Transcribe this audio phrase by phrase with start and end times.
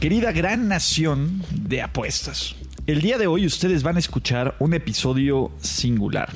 [0.00, 5.52] Querida gran nación de apuestas, el día de hoy ustedes van a escuchar un episodio
[5.60, 6.30] singular.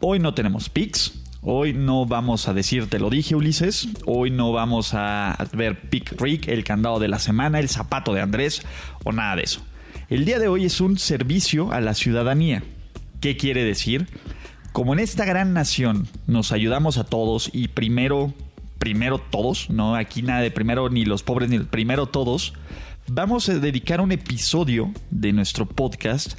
[0.00, 4.52] Hoy no tenemos picks, hoy no vamos a decir te lo dije Ulises, hoy no
[4.52, 8.60] vamos a ver Pick Rick, el candado de la semana, el zapato de Andrés
[9.04, 9.62] o nada de eso.
[10.10, 12.62] El día de hoy es un servicio a la ciudadanía.
[13.22, 14.06] ¿Qué quiere decir?
[14.72, 18.34] Como en esta gran nación nos ayudamos a todos y primero,
[18.82, 22.52] primero todos, no aquí nada de primero ni los pobres ni el primero todos,
[23.06, 26.36] vamos a dedicar un episodio de nuestro podcast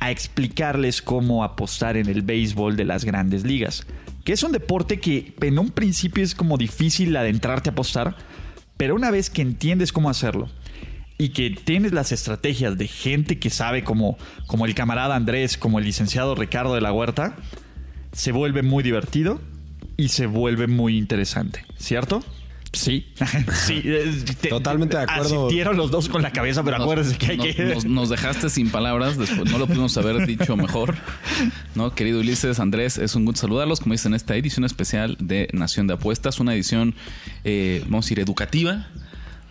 [0.00, 3.86] a explicarles cómo apostar en el béisbol de las grandes ligas,
[4.24, 8.16] que es un deporte que en un principio es como difícil adentrarte a apostar,
[8.76, 10.48] pero una vez que entiendes cómo hacerlo
[11.16, 15.78] y que tienes las estrategias de gente que sabe como, como el camarada Andrés, como
[15.78, 17.36] el licenciado Ricardo de la Huerta,
[18.10, 19.40] se vuelve muy divertido
[19.96, 22.22] y se vuelve muy interesante, ¿cierto?
[22.72, 23.06] Sí,
[23.66, 23.82] sí.
[23.84, 25.44] eh, te- Totalmente de acuerdo.
[25.46, 27.64] Asintieron los dos con la cabeza, pero acuérdense que hay Nos, que...
[27.66, 30.96] nos- nos dejaste sin palabras, después no lo pudimos haber dicho mejor.
[31.76, 31.94] ¿no?
[31.94, 35.86] Querido Ulises, Andrés, es un gusto saludarlos, como dicen, en esta edición especial de Nación
[35.86, 36.96] de Apuestas, una edición,
[37.44, 38.88] eh, vamos a decir, educativa,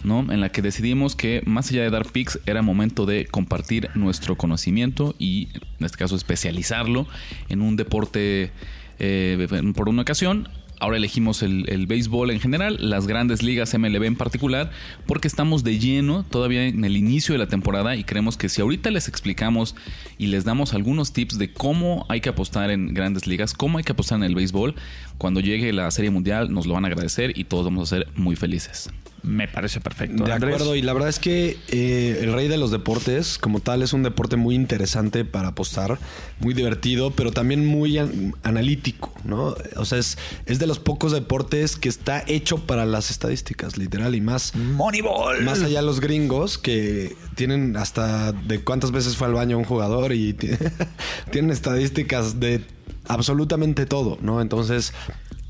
[0.03, 0.19] ¿no?
[0.29, 4.35] En la que decidimos que más allá de dar picks, era momento de compartir nuestro
[4.35, 5.47] conocimiento y,
[5.79, 7.07] en este caso, especializarlo
[7.47, 8.51] en un deporte
[8.99, 10.49] eh, por una ocasión.
[10.79, 14.69] Ahora elegimos el, el béisbol en general, las grandes ligas MLB en particular,
[15.05, 18.59] porque estamos de lleno todavía en el inicio de la temporada y creemos que si
[18.59, 19.75] ahorita les explicamos
[20.17, 23.85] y les damos algunos tips de cómo hay que apostar en grandes ligas, cómo hay
[23.85, 24.75] que apostar en el béisbol,
[25.17, 28.07] cuando llegue la Serie Mundial nos lo van a agradecer y todos vamos a ser
[28.15, 28.89] muy felices.
[29.23, 30.25] Me parece perfecto.
[30.25, 30.53] De Andrés.
[30.55, 33.93] acuerdo, y la verdad es que eh, el rey de los deportes, como tal, es
[33.93, 35.97] un deporte muy interesante para apostar,
[36.41, 39.55] muy divertido, pero también muy an- analítico, ¿no?
[39.77, 44.13] O sea, es, es de los pocos deportes que está hecho para las estadísticas, literal,
[44.13, 45.41] y más, Moneyball.
[45.45, 50.11] más allá los gringos que tienen hasta de cuántas veces fue al baño un jugador
[50.11, 50.49] y ti-
[51.31, 52.61] tienen estadísticas de
[53.07, 54.41] absolutamente todo, ¿no?
[54.41, 54.93] Entonces,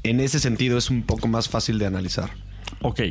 [0.04, 2.30] en ese sentido es un poco más fácil de analizar.
[2.82, 3.02] Ok,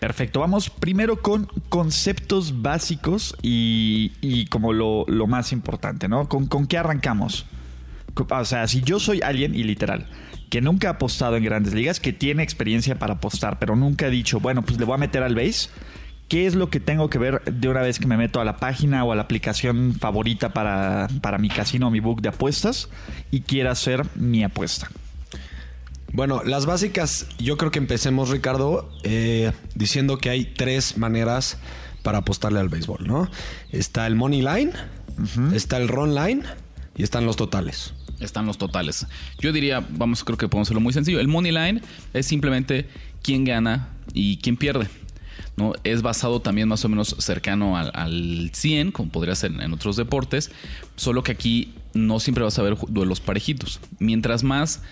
[0.00, 0.40] perfecto.
[0.40, 6.28] Vamos primero con conceptos básicos y, como lo, más importante, ¿no?
[6.28, 7.46] ¿Con, ¿Con qué arrancamos?
[8.14, 10.06] O sea, si yo soy alguien, y literal,
[10.48, 14.10] que nunca ha apostado en grandes ligas, que tiene experiencia para apostar, pero nunca ha
[14.10, 15.70] dicho, bueno, pues le voy a meter al base.
[16.28, 18.56] ¿Qué es lo que tengo que ver de una vez que me meto a la
[18.56, 22.88] página o a la aplicación favorita para, para mi casino o mi book de apuestas
[23.32, 24.88] y quiera hacer mi apuesta?
[26.12, 31.58] Bueno, las básicas, yo creo que empecemos, Ricardo, eh, diciendo que hay tres maneras
[32.02, 33.30] para apostarle al béisbol, ¿no?
[33.70, 34.72] Está el money line,
[35.54, 36.42] está el run line
[36.96, 37.94] y están los totales.
[38.18, 39.06] Están los totales.
[39.38, 41.20] Yo diría, vamos, creo que podemos hacerlo muy sencillo.
[41.20, 41.80] El money line
[42.12, 42.88] es simplemente
[43.22, 44.88] quién gana y quién pierde.
[45.56, 45.74] ¿no?
[45.84, 49.96] Es basado también más o menos cercano al, al 100, como podría ser en otros
[49.96, 50.50] deportes,
[50.96, 53.80] solo que aquí no siempre vas a ver duelos parejitos.
[53.98, 54.82] Mientras más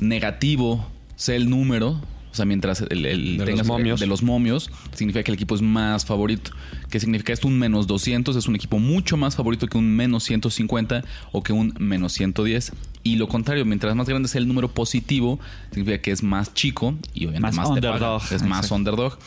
[0.00, 2.00] negativo sea el número,
[2.32, 4.00] o sea, mientras el, el De los tengas- momios.
[4.00, 6.50] de los momios, significa que el equipo es más favorito.
[6.90, 7.46] ¿Qué significa esto?
[7.46, 11.52] Un menos 200 es un equipo mucho más favorito que un menos 150 o que
[11.52, 12.72] un menos 110.
[13.04, 15.38] Y lo contrario, mientras más grande sea el número positivo,
[15.70, 17.94] significa que es más chico y obviamente Más más, te paga.
[18.16, 18.22] underdog.
[18.32, 18.74] Es más Exacto.
[18.74, 19.18] underdog.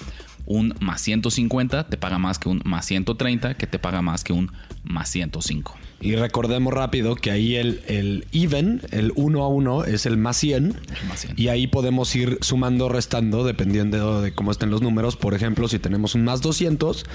[0.47, 4.33] Un más 150 te paga más que un más 130, que te paga más que
[4.33, 4.51] un
[4.83, 5.75] más 105.
[5.99, 10.37] Y recordemos rápido que ahí el, el even, el 1 a 1, es el más
[10.37, 10.75] 100.
[11.07, 11.33] más 100.
[11.37, 15.15] Y ahí podemos ir sumando, restando, dependiendo de cómo estén los números.
[15.17, 17.05] Por ejemplo, si tenemos un más 200,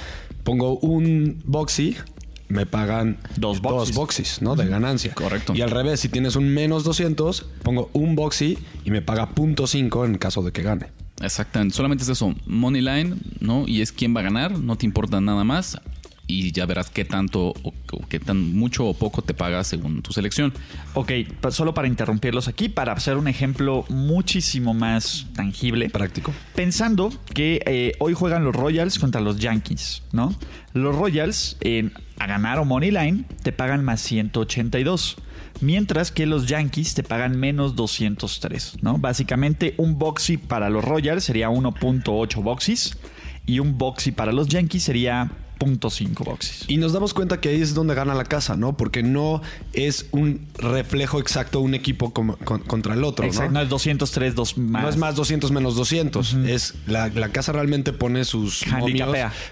[0.44, 1.96] pongo un boxy,
[2.48, 4.56] me pagan Dos boxies, ¿no?
[4.56, 5.14] De ganancia.
[5.14, 5.54] Correcto.
[5.54, 9.64] Y al revés, si tienes un menos 200, pongo un boxy y me paga punto
[9.64, 10.86] .5 en caso de que gane.
[11.22, 13.64] Exactamente, solamente es eso, money line, ¿no?
[13.66, 15.78] Y es quién va a ganar, no te importa nada más.
[16.28, 20.02] y ya verás qué tanto o, o qué tan mucho o poco te paga según
[20.02, 20.52] tu selección.
[20.94, 21.12] Ok,
[21.50, 25.90] solo para interrumpirlos aquí, para hacer un ejemplo muchísimo más tangible.
[25.90, 26.32] Práctico.
[26.54, 30.34] Pensando que eh, hoy juegan los Royals contra los Yankees, ¿no?
[30.72, 31.58] Los Royals
[32.18, 35.16] a ganar o Money Line te pagan más 182.
[35.62, 38.98] Mientras que los Yankees te pagan menos 203, ¿no?
[38.98, 42.98] Básicamente un boxy para los Royals sería 1.8 boxys
[43.46, 45.30] y un boxy para los Yankees sería
[45.64, 46.64] 0.5 boxys.
[46.68, 48.76] Y nos damos cuenta que ahí es donde gana la casa, ¿no?
[48.76, 49.42] Porque no
[49.72, 53.58] es un reflejo exacto un equipo con- contra el otro, Exacto, ¿no?
[53.58, 54.82] no es 203, dos más.
[54.82, 56.34] No es más 200 menos 200.
[56.46, 58.62] Es la, la casa realmente pone sus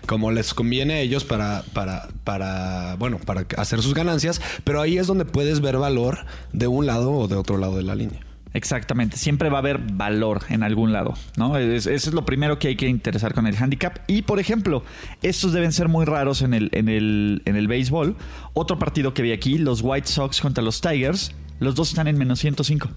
[0.07, 4.41] como les conviene a ellos para, para, para, bueno, para hacer sus ganancias.
[4.65, 7.83] Pero ahí es donde puedes ver valor de un lado o de otro lado de
[7.83, 8.21] la línea.
[8.52, 11.56] Exactamente, siempre va a haber valor en algún lado, ¿no?
[11.56, 13.99] Es- eso es lo primero que hay que interesar con el handicap.
[14.08, 14.82] Y por ejemplo,
[15.23, 18.17] estos deben ser muy raros en el, en el, en el béisbol.
[18.52, 22.19] Otro partido que vi aquí, los White Sox contra los Tigers, los dos están en
[22.19, 22.88] menos 105.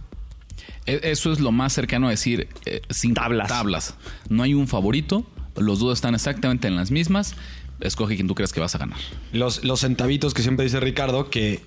[0.87, 3.47] E- Eso es lo más cercano a decir eh, sin Tablas.
[3.47, 3.95] tablas.
[4.29, 7.35] No hay un favorito, los dos están exactamente en las mismas.
[7.79, 8.97] Escoge quien tú creas que vas a ganar.
[9.33, 11.61] Los, los centavitos que siempre dice Ricardo que,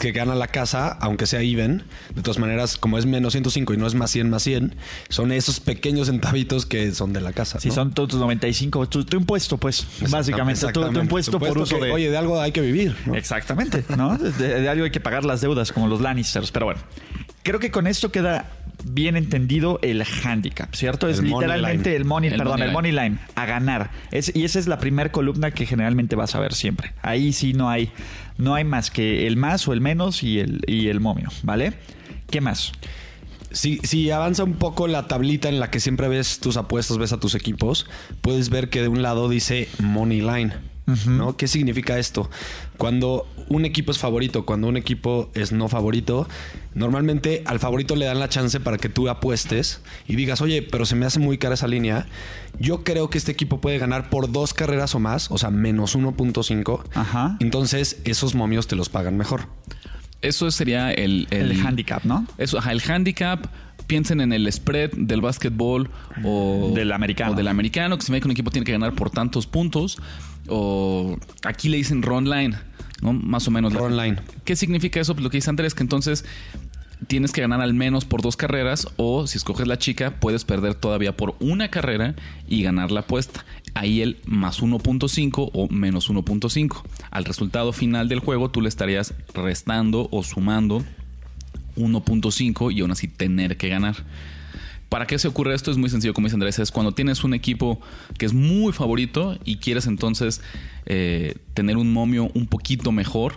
[0.00, 1.82] que gana la casa, aunque sea even,
[2.14, 4.74] de todas maneras, como es menos 105 y no es más 100 más 100,
[5.10, 7.60] son esos pequeños centavitos que son de la casa.
[7.60, 7.74] Si ¿no?
[7.74, 11.00] son tus 95, tu, tu impuesto, pues, básicamente, tu- tu, Exactamente.
[11.00, 11.92] impuesto por uso que, de...
[11.92, 12.96] Oye, de algo hay que vivir.
[13.04, 13.14] ¿no?
[13.14, 14.16] Exactamente, ¿no?
[14.16, 16.50] De, de algo hay que pagar las deudas, como los Lannisters.
[16.52, 16.80] Pero bueno,
[17.46, 18.46] creo que con esto queda
[18.84, 21.08] bien entendido el handicap, ¿cierto?
[21.08, 21.96] Es El literalmente line.
[21.96, 23.92] el money, El perdón, money el money line, a ganar.
[24.10, 26.92] Es, y esa es la primera columna que generalmente vas a ver siempre.
[27.02, 27.92] Ahí sí no hay,
[28.36, 31.74] no hay más que el más o el menos y el, y el momio, ¿vale?
[32.30, 32.72] ¿Qué más?
[33.52, 37.12] Si, si avanza un poco la tablita en la que siempre ves tus apuestas, ves
[37.12, 37.86] a tus equipos,
[38.22, 40.52] puedes ver que de un lado dice Money Line.
[41.06, 41.36] ¿No?
[41.36, 42.30] ¿Qué significa esto?
[42.76, 46.28] Cuando un equipo es favorito, cuando un equipo es no favorito,
[46.74, 50.86] normalmente al favorito le dan la chance para que tú apuestes y digas, oye, pero
[50.86, 52.06] se me hace muy cara esa línea.
[52.58, 55.96] Yo creo que este equipo puede ganar por dos carreras o más, o sea, menos
[55.96, 56.82] 1.5.
[56.94, 57.36] Ajá.
[57.40, 59.48] Entonces, esos momios te los pagan mejor.
[60.22, 62.26] Eso sería el, El, handicap, ¿no?
[62.38, 63.46] Eso, ajá, el handicap.
[63.86, 65.90] Piensen en el spread del básquetbol
[66.24, 67.32] o Del americano.
[67.32, 69.98] O del americano, que se ve que un equipo tiene que ganar por tantos puntos.
[70.48, 72.56] O aquí le dicen run line,
[73.02, 73.12] ¿no?
[73.12, 73.72] Más o menos.
[73.72, 74.16] la- Run line.
[74.44, 75.14] ¿Qué significa eso?
[75.14, 76.24] Pues lo que dice Andrés, que entonces
[77.08, 80.74] tienes que ganar al menos por dos carreras o si escoges la chica puedes perder
[80.74, 82.14] todavía por una carrera
[82.48, 83.44] y ganar la apuesta.
[83.74, 86.82] Ahí el más 1.5 o menos 1.5.
[87.10, 90.82] Al resultado final del juego tú le estarías restando o sumando
[91.76, 93.96] 1.5 y aún así tener que ganar.
[94.88, 95.70] ¿Para qué se ocurre esto?
[95.70, 96.58] Es muy sencillo, como dice Andrés.
[96.58, 97.80] Es cuando tienes un equipo
[98.18, 100.40] que es muy favorito y quieres entonces
[100.86, 103.34] eh, tener un momio un poquito mejor,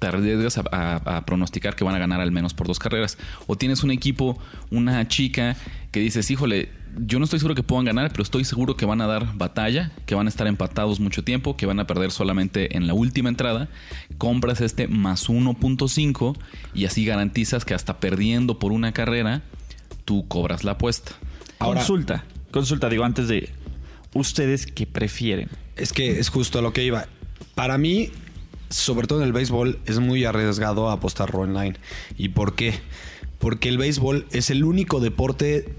[0.00, 3.16] te arriesgas a, a- pronosticar que van a ganar al menos por dos carreras.
[3.46, 4.38] O tienes un equipo,
[4.70, 5.56] una chica
[5.92, 6.70] que dices, híjole,
[7.06, 9.92] yo no estoy seguro que puedan ganar, pero estoy seguro que van a dar batalla,
[10.06, 13.28] que van a estar empatados mucho tiempo, que van a perder solamente en la última
[13.28, 13.68] entrada.
[14.18, 16.36] Compras este más 1.5
[16.74, 19.42] y así garantizas que hasta perdiendo por una carrera,
[20.08, 21.12] tú cobras la apuesta.
[21.58, 23.50] Ahora- consulta, consulta, digo, antes de...
[24.14, 25.50] ¿Ustedes qué prefieren?
[25.76, 27.08] Es que es justo a lo que iba.
[27.54, 28.10] Para mí,
[28.70, 31.76] sobre todo en el béisbol, es muy arriesgado apostar run line.
[32.16, 32.72] ¿Y por qué?
[33.38, 35.74] Porque el béisbol es el único deporte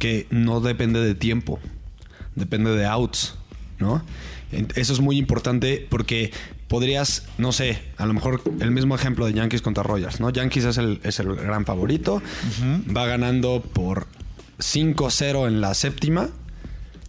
[0.00, 1.60] que no depende de tiempo,
[2.34, 3.36] depende de outs,
[3.78, 4.02] ¿no?
[4.74, 6.32] Eso es muy importante porque
[6.68, 10.30] podrías, no sé, a lo mejor el mismo ejemplo de Yankees contra Royals, ¿no?
[10.30, 12.22] Yankees es el, es el gran favorito,
[12.94, 14.06] va ganando por
[14.58, 16.28] 5-0 en la séptima.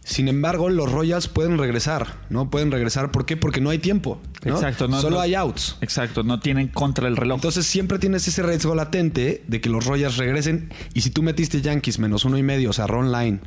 [0.04, 2.50] Sin embargo, los Royals pueden regresar, ¿no?
[2.50, 3.36] Pueden regresar, ¿por qué?
[3.36, 4.54] Porque no hay tiempo, ¿no?
[4.56, 5.76] Exacto, no- Solo no- hay outs.
[5.82, 7.36] Exacto, no tienen contra el reloj.
[7.40, 10.72] Entonces siempre tienes ese riesgo latente de que los Royals regresen.
[10.94, 13.42] Y si tú metiste Yankees menos uno y medio, o sea, run line,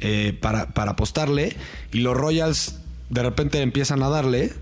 [0.00, 1.54] eh, para, para apostarle,
[1.92, 2.80] y los Royals
[3.10, 4.52] de repente empiezan a darle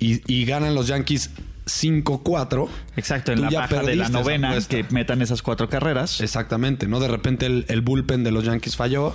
[0.00, 1.30] y, y ganan los Yankees
[1.66, 2.68] 5-4.
[2.96, 6.20] Exacto, en la baja de la novena que metan esas cuatro carreras.
[6.20, 6.98] Exactamente, ¿no?
[7.00, 9.14] De repente el, el bullpen de los Yankees falló.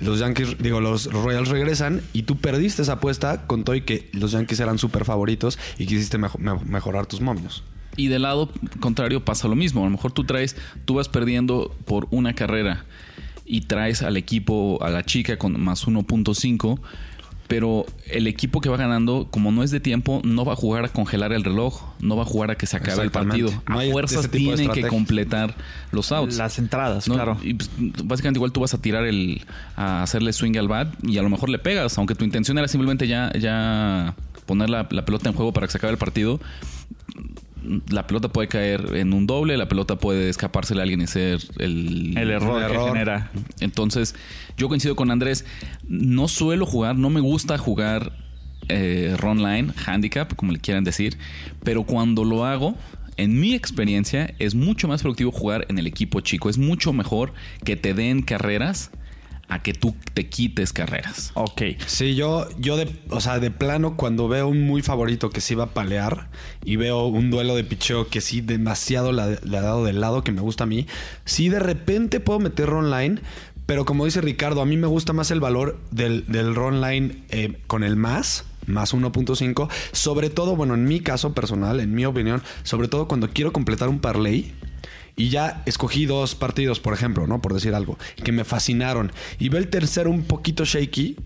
[0.00, 4.08] Los Yankees, digo, los Royals regresan y tú perdiste esa apuesta con todo y que
[4.12, 7.62] los Yankees eran súper favoritos y quisiste mejo- me- mejorar tus momios.
[7.96, 8.50] Y del lado
[8.80, 9.82] contrario pasa lo mismo.
[9.82, 12.84] A lo mejor tú traes, tú vas perdiendo por una carrera
[13.46, 16.80] y traes al equipo, a la chica con más 1.5,
[17.48, 20.84] pero el equipo que va ganando, como no es de tiempo, no va a jugar
[20.84, 23.50] a congelar el reloj, no va a jugar a que se acabe el partido.
[23.68, 25.54] No hay a fuerzas tienen que completar
[25.92, 26.36] los outs.
[26.36, 27.14] Las entradas, ¿no?
[27.14, 27.38] claro.
[27.42, 27.70] Y pues,
[28.04, 29.42] básicamente igual tú vas a tirar el
[29.76, 32.68] a hacerle swing al bat y a lo mejor le pegas, aunque tu intención era
[32.68, 34.14] simplemente ya ya
[34.46, 36.40] poner la, la pelota en juego para que se acabe el partido,
[37.88, 41.40] la pelota puede caer en un doble, la pelota puede escapársele a alguien y ser
[41.58, 43.30] el, El error, que genera.
[43.60, 44.14] Entonces,
[44.56, 45.44] yo coincido con Andrés.
[45.88, 48.12] No suelo jugar, no me gusta jugar
[48.68, 51.18] eh, run line, handicap, como le quieran decir.
[51.62, 52.76] Pero cuando lo hago,
[53.16, 56.48] en mi experiencia, es mucho más productivo jugar en el equipo chico.
[56.48, 57.32] Es mucho mejor
[57.64, 58.90] que te den carreras
[59.48, 61.32] a que tú te quites carreras.
[61.34, 61.62] Ok.
[61.86, 65.54] Sí, yo, yo de, o sea, de plano, cuando veo un muy favorito que sí
[65.54, 66.28] va a palear
[66.64, 70.32] y veo un duelo de picheo que sí demasiado le, ha dado del lado que
[70.32, 70.86] me gusta a mí,
[71.24, 73.20] sí de repente puedo meter online,
[73.66, 77.60] pero como dice Ricardo, a mí me gusta más el valor del, del online eh,
[77.66, 78.44] con el más.
[78.66, 83.28] Más 1.5, sobre todo, bueno, en mi caso personal, en mi opinión, sobre todo cuando
[83.28, 84.54] quiero completar un parlay,
[85.16, 87.40] y ya escogí dos partidos, por ejemplo, ¿no?
[87.40, 89.12] Por decir algo, que me fascinaron.
[89.38, 91.16] Y veo el tercero un poquito shaky.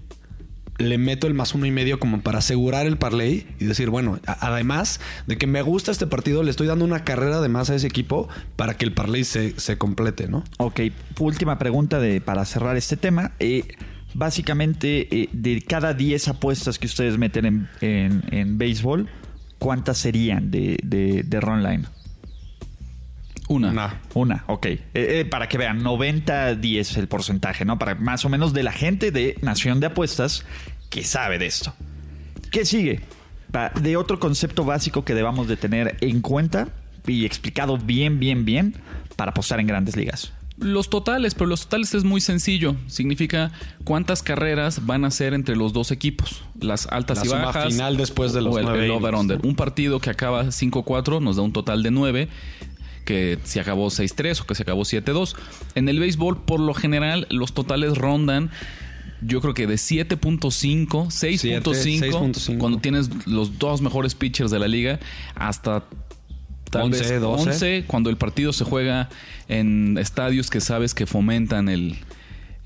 [0.78, 4.20] Le meto el más uno y medio como para asegurar el parlay y decir, bueno,
[4.26, 7.74] además de que me gusta este partido, le estoy dando una carrera de más a
[7.74, 10.44] ese equipo para que el parlay se, se complete, ¿no?
[10.58, 10.82] Ok,
[11.18, 13.32] última pregunta de, para cerrar este tema.
[13.40, 13.64] Eh,
[14.14, 19.08] básicamente, eh, de cada 10 apuestas que ustedes meten en, en, en béisbol,
[19.58, 21.40] ¿cuántas serían de, de, de
[23.48, 23.72] Una.
[23.72, 23.90] Nah.
[24.14, 24.66] Una, ok.
[24.66, 27.78] Eh, eh, para que vean, 90-10 el porcentaje, ¿no?
[27.78, 30.44] Para más o menos de la gente de Nación de Apuestas
[30.90, 31.74] que sabe de esto.
[32.50, 33.00] ¿Qué sigue?
[33.50, 36.68] Pa- de otro concepto básico que debamos de tener en cuenta
[37.06, 38.74] y explicado bien, bien, bien
[39.16, 40.32] para apostar en grandes ligas.
[40.58, 42.74] Los totales, pero los totales es muy sencillo.
[42.88, 43.52] Significa
[43.84, 46.42] cuántas carreras van a ser entre los dos equipos.
[46.60, 47.68] Las altas La y suma bajas.
[47.72, 49.38] final después de los o el, over-under.
[49.44, 52.28] Un partido que acaba 5-4 nos da un total de 9.
[53.08, 55.34] Que si acabó 6-3 o que se acabó 7-2.
[55.74, 58.50] En el béisbol, por lo general, los totales rondan.
[59.22, 62.58] Yo creo que de 7.5, 6.5, 6.5.
[62.58, 65.00] cuando tienes los dos mejores pitchers de la liga,
[65.34, 65.84] hasta
[66.70, 67.50] tal 11, vez 12.
[67.50, 69.08] 11, cuando el partido se juega
[69.48, 71.96] en estadios que sabes que fomentan el...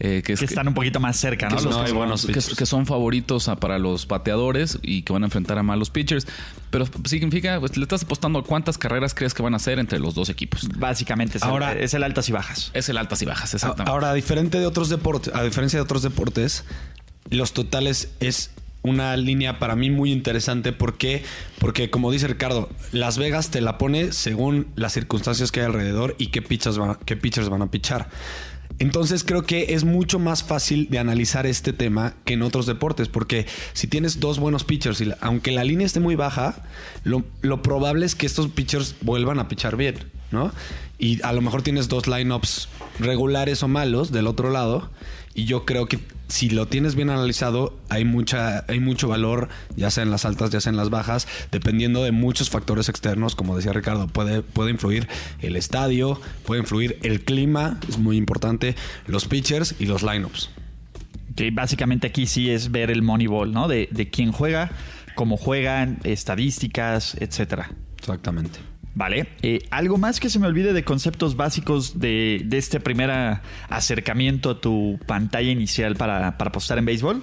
[0.04, 1.56] eh, que, es- Que están un poquito más cerca, ¿no?
[1.56, 2.56] que, Los son, que que- son- que- pitchers.
[2.59, 6.26] que son favoritos a- para los bateadores y que van a enfrentar a malos pitchers.
[6.71, 10.00] Pero significa, pues, le estás apostando a cuántas carreras crees que van a hacer entre
[10.00, 10.68] los dos equipos.
[10.76, 12.71] Básicamente es, Ahora- el, es el altas y bajas.
[12.75, 13.90] Es el altas y bajas, exactamente.
[13.92, 16.64] Ahora, a diferente de otros deportes, a diferencia de otros deportes,
[17.30, 18.50] los totales es
[18.82, 20.73] una línea para mí muy interesante.
[20.73, 21.23] ¿Por qué?
[21.61, 26.16] Porque, como dice Ricardo, Las Vegas te la pone según las circunstancias que hay alrededor
[26.18, 28.09] y qué pitchers van, qué pitchers van a pichar.
[28.82, 33.06] Entonces creo que es mucho más fácil de analizar este tema que en otros deportes,
[33.06, 36.64] porque si tienes dos buenos pitchers, y aunque la línea esté muy baja,
[37.04, 39.98] lo, lo probable es que estos pitchers vuelvan a pichar bien,
[40.32, 40.50] ¿no?
[40.98, 44.90] Y a lo mejor tienes dos lineups regulares o malos del otro lado,
[45.34, 45.98] y yo creo que
[46.28, 50.50] si lo tienes bien analizado, hay mucha, hay mucho valor, ya sea en las altas,
[50.50, 54.70] ya sea en las bajas, dependiendo de muchos factores externos, como decía Ricardo, puede, puede
[54.70, 55.08] influir
[55.40, 60.50] el estadio, puede influir el clima, es muy importante, los pitchers y los lineups.
[61.36, 63.68] Que básicamente aquí sí es ver el Moneyball, ¿no?
[63.68, 64.70] De, de quién juega,
[65.14, 67.70] cómo juegan, estadísticas, etcétera.
[67.98, 68.72] Exactamente.
[68.94, 69.28] Vale.
[69.42, 74.50] Eh, ¿Algo más que se me olvide de conceptos básicos de, de este primer acercamiento
[74.50, 77.22] a tu pantalla inicial para, para apostar en béisbol?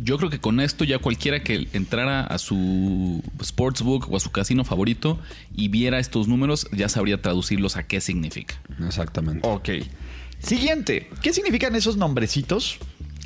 [0.00, 4.30] Yo creo que con esto ya cualquiera que entrara a su sportsbook o a su
[4.30, 5.18] casino favorito
[5.56, 8.54] y viera estos números ya sabría traducirlos a qué significa.
[8.86, 9.46] Exactamente.
[9.48, 9.70] Ok.
[10.38, 11.10] Siguiente.
[11.20, 12.78] ¿Qué significan esos nombrecitos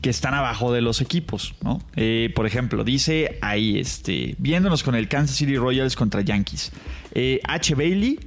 [0.02, 1.54] que están abajo de los equipos?
[1.62, 1.80] ¿no?
[1.96, 6.72] Eh, por ejemplo, dice ahí, este, viéndonos con el Kansas City Royals contra Yankees.
[7.12, 7.74] Eh, H.
[7.74, 8.20] Bailey,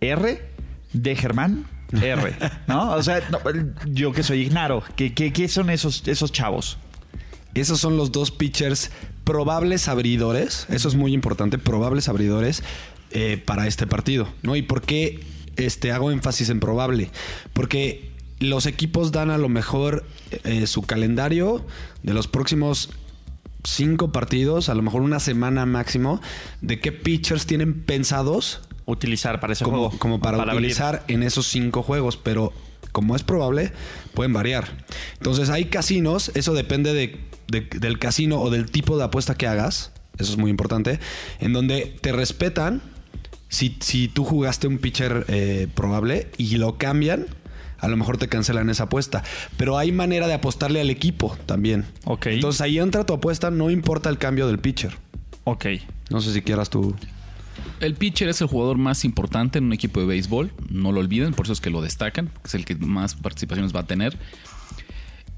[0.00, 0.50] R.
[0.92, 1.16] D.
[1.16, 2.34] Germán, R.
[2.66, 2.90] ¿No?
[2.94, 3.38] O sea, no,
[3.86, 4.82] yo que soy ignaro.
[4.96, 6.78] ¿Qué, qué, qué son esos, esos chavos?
[7.54, 8.90] Esos son los dos pitchers
[9.24, 10.66] probables abridores.
[10.70, 12.62] Eso es muy importante, probables abridores
[13.12, 14.28] eh, para este partido.
[14.42, 14.56] ¿no?
[14.56, 15.20] ¿Y por qué
[15.56, 17.10] este, hago énfasis en probable?
[17.52, 18.10] Porque
[18.40, 20.04] los equipos dan a lo mejor
[20.44, 21.64] eh, su calendario
[22.02, 22.90] de los próximos
[23.64, 26.20] cinco partidos, a lo mejor una semana máximo,
[26.62, 29.98] de qué pitchers tienen pensados Utilizar para ese como, juego.
[29.98, 32.52] como para, utilizar en esos cinco juegos, pero
[32.90, 33.72] como es probable,
[34.14, 34.84] pueden variar.
[35.18, 39.46] Entonces hay casinos, eso depende de, de- del casino o del tipo de apuesta que
[39.46, 40.98] hagas, eso es muy importante,
[41.38, 42.82] en donde te respetan
[43.48, 47.26] si, si tú jugaste un pitcher eh, probable y lo cambian.
[47.80, 49.22] A lo mejor te cancelan esa apuesta.
[49.56, 51.86] Pero hay manera de apostarle al equipo también.
[52.04, 52.26] Ok.
[52.26, 54.96] Entonces ahí entra tu apuesta, no importa el cambio del pitcher.
[55.44, 55.66] Ok.
[56.10, 56.94] No sé si quieras tú.
[57.80, 61.32] El pitcher es el jugador más importante en un equipo de béisbol, no lo olviden,
[61.32, 64.18] por eso es que lo destacan, es el que más participaciones va a tener.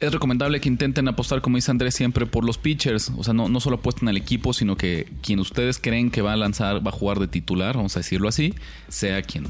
[0.01, 3.13] es recomendable que intenten apostar, como dice Andrés, siempre por los pitchers.
[3.17, 6.33] O sea, no, no solo apuesten al equipo, sino que quien ustedes creen que va
[6.33, 8.55] a lanzar, va a jugar de titular, vamos a decirlo así,
[8.89, 9.47] sea quien,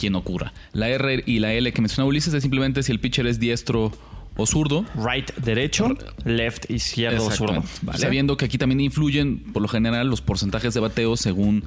[0.00, 0.52] quien ocurra.
[0.72, 3.92] La R y la L que menciona Ulises es simplemente si el pitcher es diestro
[4.36, 4.84] o zurdo.
[4.96, 7.58] Right, derecho, left, izquierdo, zurdo.
[7.58, 7.68] Exactamente.
[7.82, 7.98] ¿vale?
[7.98, 11.64] Sabiendo que aquí también influyen, por lo general, los porcentajes de bateo según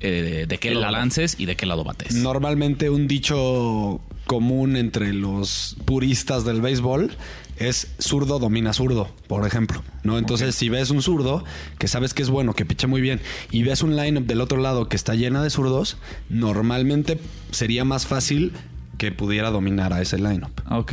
[0.00, 0.92] eh, de qué lado.
[0.92, 2.14] lances y de qué lado bates.
[2.16, 7.10] Normalmente un dicho común entre los puristas del béisbol
[7.58, 9.82] es zurdo domina zurdo, por ejemplo.
[10.02, 10.18] ¿no?
[10.18, 11.44] Entonces, si ves un zurdo
[11.78, 14.58] que sabes que es bueno, que picha muy bien, y ves un lineup del otro
[14.58, 15.96] lado que está llena de zurdos,
[16.28, 17.18] normalmente
[17.50, 18.52] sería más fácil
[18.98, 20.50] que pudiera dominar a ese lineup.
[20.70, 20.92] Ok,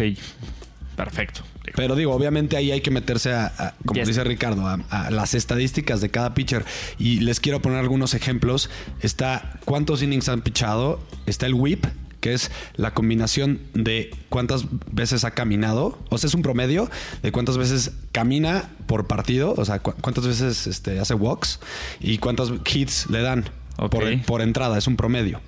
[0.95, 1.41] perfecto.
[1.75, 4.07] Pero digo, obviamente ahí hay que meterse a, a- como Yes.
[4.07, 6.65] dice Ricardo, a, a las estadísticas de cada pitcher.
[6.98, 8.69] Y les quiero poner algunos ejemplos.
[9.01, 11.00] Está cuántos innings han pichado.
[11.27, 11.86] Está el whip,
[12.19, 15.97] que es la combinación de cuántas veces ha caminado.
[16.09, 16.89] O sea, es un promedio
[17.21, 19.53] de cuántas veces camina por partido.
[19.57, 21.59] O sea, cu- cuántas veces este, hace walks
[21.99, 23.45] y cuántos hits le dan
[23.89, 24.77] por, por entrada.
[24.77, 25.41] Es un promedio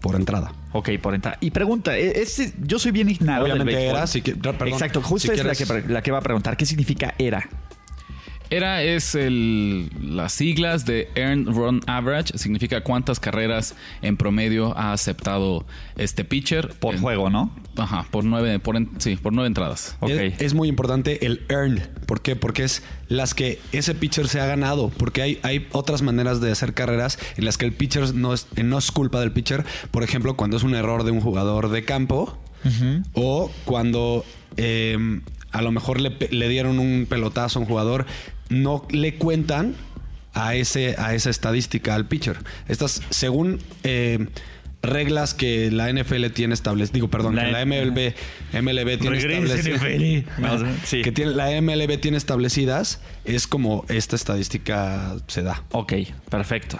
[0.00, 0.52] por entrada.
[0.72, 1.38] Ok, por entrar.
[1.40, 3.96] Y pregunta, e- este, yo soy bien ignorado del Obviamente béisbol.
[3.96, 6.56] era, si que- perdón, Exacto, justo si es la, que, la que va a preguntar.
[6.56, 7.48] ¿Qué significa era?
[8.50, 14.92] ERA es el, las siglas de Earned Run Average, significa cuántas carreras en promedio ha
[14.92, 16.70] aceptado este pitcher.
[16.80, 17.54] Por En- juego, ¿no?
[17.76, 19.96] Ajá, por nueve, por en- sí, por nueve entradas.
[20.00, 20.10] Ok.
[20.10, 21.80] Es, es muy importante el earn.
[22.06, 22.36] ¿Por qué?
[22.36, 24.88] Porque es las que ese pitcher se ha ganado.
[24.96, 28.46] Porque hay, hay otras maneras de hacer carreras en las que el pitcher no es,
[28.56, 29.64] no es culpa del pitcher.
[29.90, 32.38] Por ejemplo, cuando es un error de un jugador de campo
[33.12, 34.24] o cuando
[34.56, 35.20] eh,
[35.52, 38.04] a lo mejor le, pe- le dieron un pelotazo a un jugador,
[38.48, 39.74] no le cuentan
[40.34, 42.38] a, ese, a esa estadística al pitcher.
[42.68, 44.26] Estas, según eh,
[44.82, 48.14] reglas que la NFL tiene establecidas, digo, perdón, La- que la MLB,
[48.52, 49.82] MLB tiene establecidas.
[50.38, 51.02] No, sí.
[51.02, 55.64] Que tiene, la MLB tiene establecidas, es como esta estadística se da.
[55.72, 55.94] Ok,
[56.30, 56.78] perfecto.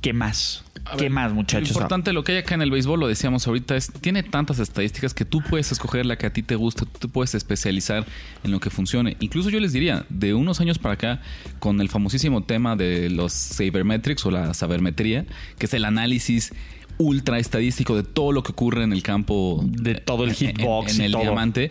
[0.00, 0.64] ¿Qué más?
[0.84, 1.70] A ¿Qué ver, más, muchachos?
[1.70, 4.58] Lo importante, lo que hay acá en el béisbol, lo decíamos ahorita, es tiene tantas
[4.58, 8.04] estadísticas que tú puedes escoger la que a ti te guste, tú te puedes especializar
[8.42, 9.16] en lo que funcione.
[9.20, 11.20] Incluso yo les diría, de unos años para acá,
[11.60, 15.24] con el famosísimo tema de los sabermetrics o la sabermetría,
[15.58, 16.52] que es el análisis
[16.98, 21.02] ultra estadístico de todo lo que ocurre en el campo De todo el hitbox en,
[21.02, 21.22] y el todo.
[21.22, 21.70] diamante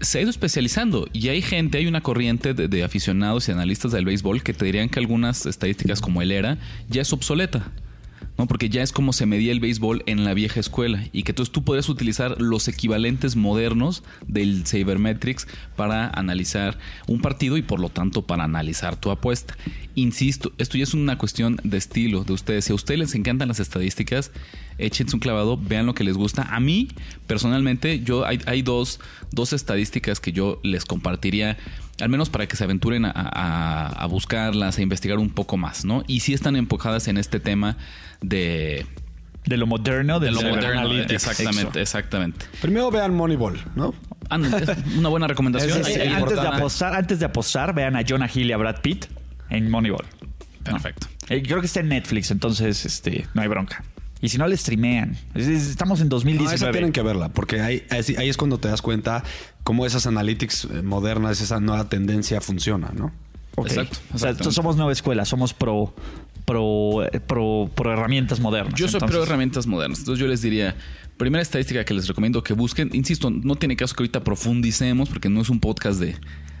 [0.00, 3.90] se ha ido especializando y hay gente, hay una corriente de, de aficionados y analistas
[3.90, 6.56] del béisbol que te dirían que algunas estadísticas como el ERA
[6.88, 7.72] ya es obsoleta.
[8.38, 8.46] ¿No?
[8.46, 11.52] Porque ya es como se medía el béisbol en la vieja escuela y que entonces
[11.52, 17.88] tú podrías utilizar los equivalentes modernos del Sabermetrics para analizar un partido y por lo
[17.90, 19.56] tanto para analizar tu apuesta.
[19.96, 22.66] Insisto, esto ya es una cuestión de estilo de ustedes.
[22.66, 24.30] Si a ustedes les encantan las estadísticas,
[24.78, 26.42] échense un clavado, vean lo que les gusta.
[26.42, 26.88] A mí,
[27.26, 29.00] personalmente, yo hay, hay dos,
[29.32, 31.58] dos estadísticas que yo les compartiría,
[32.00, 35.84] al menos para que se aventuren a, a- a buscarlas, a investigar un poco más,
[35.84, 36.04] ¿no?
[36.06, 37.76] Y si están enfocadas en este tema
[38.20, 38.86] de,
[39.44, 40.92] De lo moderno, de, de lo moderno.
[40.92, 42.46] Exactamente, exactamente.
[42.60, 43.94] Primero vean Moneyball, ¿no?
[44.30, 45.80] Ah, es una buena recomendación.
[45.80, 49.06] Es antes, de apostar, antes de apostar, vean a Jonah Hill y a Brad Pitt
[49.50, 50.04] en Moneyball.
[50.62, 51.06] Perfecto.
[51.30, 53.82] Eh, creo que está en Netflix, entonces este, no hay bronca.
[54.20, 55.16] Y si no, le streamean.
[55.34, 56.72] Es- es- Estamos en No, esa 2019.
[56.72, 59.22] tienen que verla, porque ahí, ahí es cuando te das cuenta
[59.62, 63.12] cómo esas analytics eh, modernas, esa nueva tendencia funciona, ¿no?
[63.64, 65.92] Exacto, O sea, somos nueva escuela, somos pro,
[66.44, 68.74] pro, eh, pro, pro herramientas modernas.
[68.74, 69.98] Yo soy Entonces, pro herramientas modernas.
[70.00, 70.76] Entonces yo les diría,
[71.16, 75.28] primera estadística que les recomiendo que busquen, insisto, no tiene caso que ahorita profundicemos porque
[75.28, 76.14] no es un podcast de,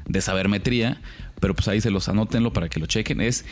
[0.08, 1.00] de sabermetría,
[1.40, 3.20] pero pues ahí se los anótenlo para que lo chequen.
[3.20, 3.44] Es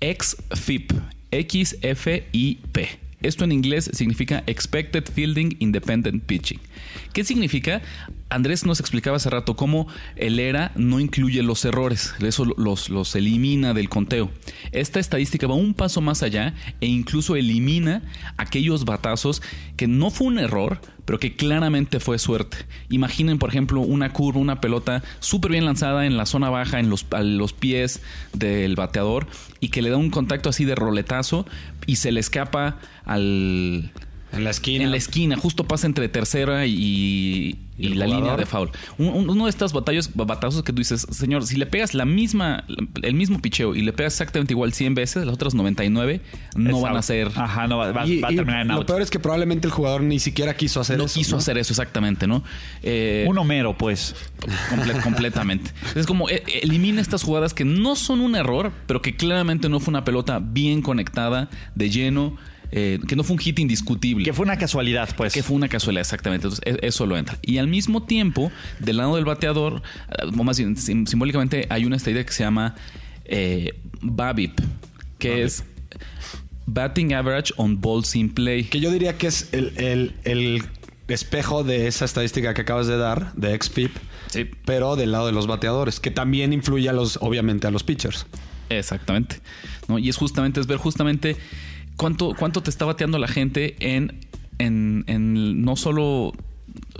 [0.00, 0.92] XFIP,
[1.30, 2.88] X-F-I-P.
[3.22, 6.60] Esto en inglés significa Expected Fielding Independent Pitching.
[7.12, 7.82] ¿Qué significa?
[8.30, 13.16] Andrés nos explicaba hace rato cómo el ERA no incluye los errores, eso los, los
[13.16, 14.30] elimina del conteo.
[14.70, 18.02] Esta estadística va un paso más allá e incluso elimina
[18.36, 19.42] aquellos batazos
[19.76, 22.58] que no fue un error, pero que claramente fue suerte.
[22.88, 26.88] Imaginen, por ejemplo, una curva, una pelota súper bien lanzada en la zona baja, en
[26.88, 28.00] los, a los pies
[28.32, 29.26] del bateador,
[29.58, 31.46] y que le da un contacto así de roletazo
[31.84, 33.90] y se le escapa al,
[34.32, 34.84] En la esquina.
[34.84, 38.22] en la esquina, justo pasa entre tercera y, y la jugador?
[38.22, 38.70] línea de foul.
[38.98, 42.04] Un- un- uno de estos batallos, batazos que tú dices, señor, si le pegas la
[42.04, 42.64] misma,
[43.02, 46.20] el mismo picheo y le pegas exactamente igual 100 veces, las otras 99
[46.54, 47.28] no es van a ser...
[47.34, 48.86] Ajá, no, va, va- Y- va a terminar en lo out.
[48.86, 51.14] peor es que probablemente el jugador ni siquiera quiso hacer no eso.
[51.14, 51.38] quiso ¿no?
[51.38, 52.44] hacer eso exactamente, ¿no?
[52.82, 54.14] Eh, Un Homero, pues.
[54.70, 55.72] comple- completamente.
[55.96, 59.80] Es como eh, elimina estas jugadas que no son un error, pero que claramente no
[59.80, 62.36] fue una pelota bien conectada, de lleno,
[62.72, 64.24] eh, que no fue un hit indiscutible.
[64.24, 65.32] Que fue una casualidad, pues.
[65.32, 66.46] Que fue una casualidad, exactamente.
[66.48, 67.38] Entonces, e- eso lo entra.
[67.42, 69.82] Y al mismo tiempo, del lado del bateador,
[70.36, 72.74] o más simbólicamente, hay una estadía que se llama
[73.24, 74.60] eh, BABIP,
[75.18, 75.64] que es
[76.66, 78.64] Batting Average on Balls in Play.
[78.64, 80.62] Que yo diría que es el, el- el
[81.08, 83.90] espejo de esa estadística que acabas de dar, de XFIP,
[84.28, 84.48] Sí.
[84.64, 88.26] pero del lado de los bateadores, que también influye a los, obviamente, a los pitchers.
[88.68, 89.40] Exactamente.
[89.88, 89.98] ¿no?
[89.98, 91.36] Y es justamente, es ver justamente
[92.00, 94.26] cuánto, cuánto te está bateando la gente en,
[94.58, 96.32] en, en no solo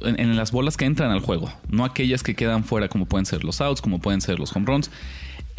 [0.03, 3.25] en, en las bolas que entran al juego, no aquellas que quedan fuera, como pueden
[3.25, 4.91] ser los outs, como pueden ser los home runs.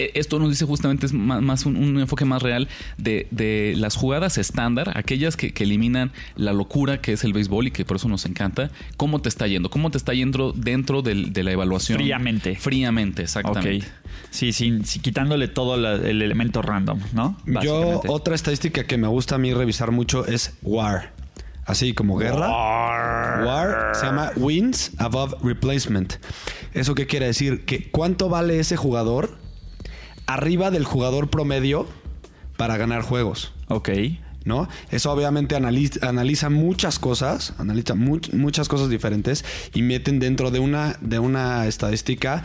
[0.05, 3.95] Eh, Esto nos dice justamente es más, un, un enfoque más real de, de las
[3.95, 7.97] jugadas estándar, aquellas que, que eliminan la locura que es el béisbol y que por
[7.97, 8.71] eso nos encanta.
[8.97, 9.69] ¿Cómo te está yendo?
[9.69, 11.97] ¿Cómo te está yendo dentro del- de la evaluación?
[11.99, 12.55] Fríamente.
[12.55, 13.85] Fríamente, exactamente.
[13.87, 13.93] Ok.
[14.29, 17.37] Sí, sin, sí, quitándole todo la- el elemento random, ¿no?
[17.61, 21.13] Yo, otra estadística que me gusta a mí revisar mucho es WAR.
[21.65, 22.47] Así como guerra.
[23.45, 26.13] WAR se llama Wins Above Replacement.
[26.73, 27.65] ¿Eso qué quiere decir?
[27.65, 29.37] Que cuánto vale ese jugador
[30.33, 31.87] arriba del jugador promedio
[32.57, 33.53] para ganar juegos.
[33.67, 33.89] Ok.
[34.43, 34.67] ¿no?
[34.89, 40.57] Eso obviamente analiza, analiza muchas cosas, analiza much- muchas cosas diferentes y meten dentro de
[40.59, 42.43] una, de una estadística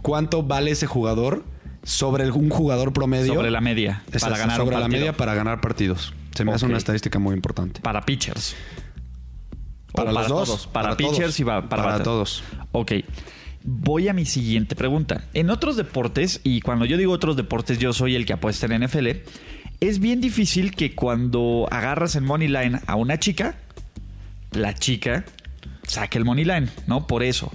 [0.00, 1.44] cuánto vale ese jugador
[1.82, 3.34] sobre un jugador promedio.
[3.34, 4.02] Sobre la media.
[4.20, 6.14] Para ganar sobre un la media para ganar partidos.
[6.34, 7.80] Se me hace una estadística muy importante.
[7.82, 8.56] Para pitchers.
[9.92, 10.48] Para los dos.
[10.48, 11.40] todos, Para, Para pitchers todos.
[11.40, 12.42] y pa- para, Para todos.
[12.72, 12.92] Ok.
[13.66, 15.24] Voy a mi siguiente pregunta.
[15.32, 18.84] En otros deportes, y cuando yo digo otros deportes, yo soy el que apuesta en
[18.84, 19.08] NFL,
[19.80, 23.56] es bien difícil que cuando agarras en Money Line a una chica,
[24.52, 25.24] la chica
[25.86, 27.06] saque el Money Line, ¿no?
[27.06, 27.50] Por eso.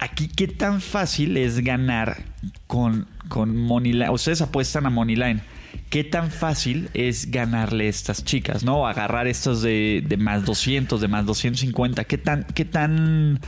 [0.00, 2.24] Aquí, ¿qué tan fácil es ganar
[2.66, 4.10] con, con Money Line?
[4.10, 5.42] Ustedes apuestan a Money Line.
[5.90, 8.88] ¿Qué tan fácil es ganarle a estas chicas, no?
[8.88, 12.02] Agarrar estos de, de más 200, de más 250.
[12.04, 13.38] ¿Qué tan, qué tan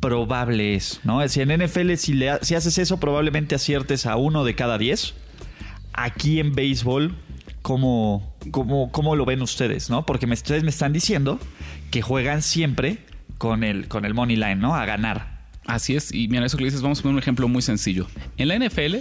[0.00, 1.22] probable es, no?
[1.22, 4.78] Es decir, en NFL, si, le, si haces eso, probablemente aciertes a uno de cada
[4.78, 5.14] 10.
[5.92, 7.16] Aquí en béisbol,
[7.62, 10.06] ¿cómo, cómo, cómo lo ven ustedes, no?
[10.06, 11.40] Porque ustedes me están diciendo
[11.90, 12.98] que juegan siempre
[13.38, 14.74] con el, con el money line, ¿no?
[14.74, 15.38] A ganar.
[15.66, 18.06] Así es, y mira, eso que le dices, vamos a poner un ejemplo muy sencillo.
[18.38, 18.96] En la NFL,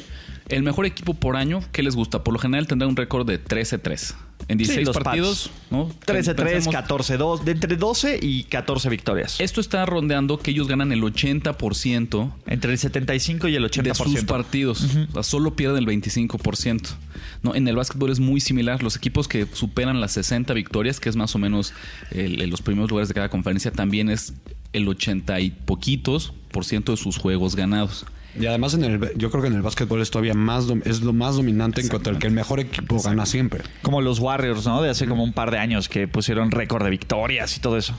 [0.50, 2.24] el mejor equipo por año, ¿qué les gusta?
[2.24, 4.16] Por lo general tendrá un récord de 13-3.
[4.50, 5.90] En 16 los partidos, ¿no?
[6.06, 9.42] 13-3, Pensemos- 14-2, de entre 12 y 14 victorias.
[9.42, 14.14] Esto está rondeando que ellos ganan el 80% Entre el 75 y el 80%.
[14.14, 14.84] de sus partidos.
[15.10, 16.96] O sea, solo pierden el 25%.
[17.44, 17.56] ¿no?
[17.56, 18.82] En el básquetbol es muy similar.
[18.84, 21.74] Los equipos que superan las 60 victorias, que es más o menos
[22.12, 24.34] el- el- los primeros lugares de cada conferencia, también es
[24.74, 28.06] el 80 y poquitos por ciento de sus juegos ganados.
[28.40, 31.12] Y además en el, yo creo que en el básquetbol es todavía más es lo
[31.14, 33.62] más dominante en cuanto al que el mejor equipo gana siempre.
[33.82, 34.82] Como los Warriors, ¿no?
[34.82, 37.96] De hace como un par de años que pusieron récord de victorias y todo eso.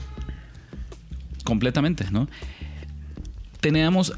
[1.43, 2.27] completamente, ¿no?
[3.59, 4.13] Teníamos,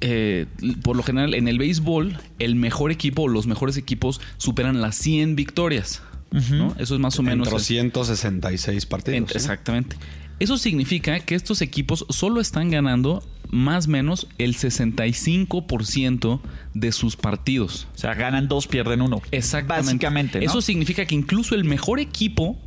[0.00, 0.46] eh,
[0.82, 4.96] por lo general, en el béisbol, el mejor equipo o los mejores equipos superan las
[4.96, 6.74] 100 victorias, ¿no?
[6.78, 7.48] Eso es más o En menos...
[7.48, 9.16] 366 partidos.
[9.18, 9.34] en- ¿sí?
[9.36, 9.96] Exactamente.
[10.38, 16.40] Eso significa que estos equipos solo están ganando más o menos el 65%
[16.74, 17.88] de sus partidos.
[17.94, 19.22] O sea, ganan dos, pierden uno.
[19.30, 19.86] Exactamente.
[19.86, 20.44] Básicamente, ¿no?
[20.44, 22.58] Eso significa que incluso el mejor equipo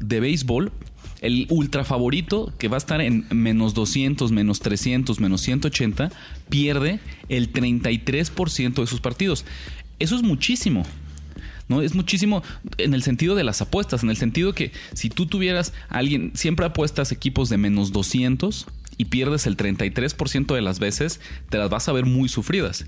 [0.00, 0.72] de béisbol,
[1.20, 6.10] el ultra favorito, que va a estar en menos 200, menos 300, menos 180,
[6.48, 9.44] pierde el 33% de sus partidos.
[9.98, 10.84] Eso es muchísimo.
[11.68, 11.82] ¿no?
[11.82, 12.42] Es muchísimo
[12.78, 16.32] en el sentido de las apuestas, en el sentido que si tú tuvieras a alguien,
[16.34, 18.66] siempre apuestas equipos de menos 200
[18.98, 22.84] y pierdes el 33% de las veces, te las vas a ver muy sufridas.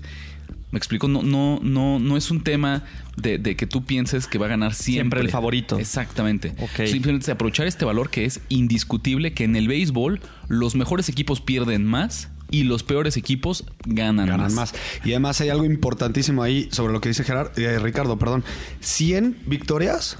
[0.71, 2.83] Me explico, no, no, no, no es un tema
[3.17, 4.93] de, de que tú pienses que va a ganar siempre.
[4.93, 5.79] Siempre el favorito.
[5.79, 6.53] Exactamente.
[6.59, 6.85] Ok.
[6.87, 11.41] Simplemente es aprovechar este valor que es indiscutible, que en el béisbol los mejores equipos
[11.41, 14.73] pierden más y los peores equipos ganan, ganan más.
[15.03, 18.43] Y además hay algo importantísimo ahí sobre lo que dice Gerard, eh, Ricardo, perdón.
[18.81, 20.17] 100 victorias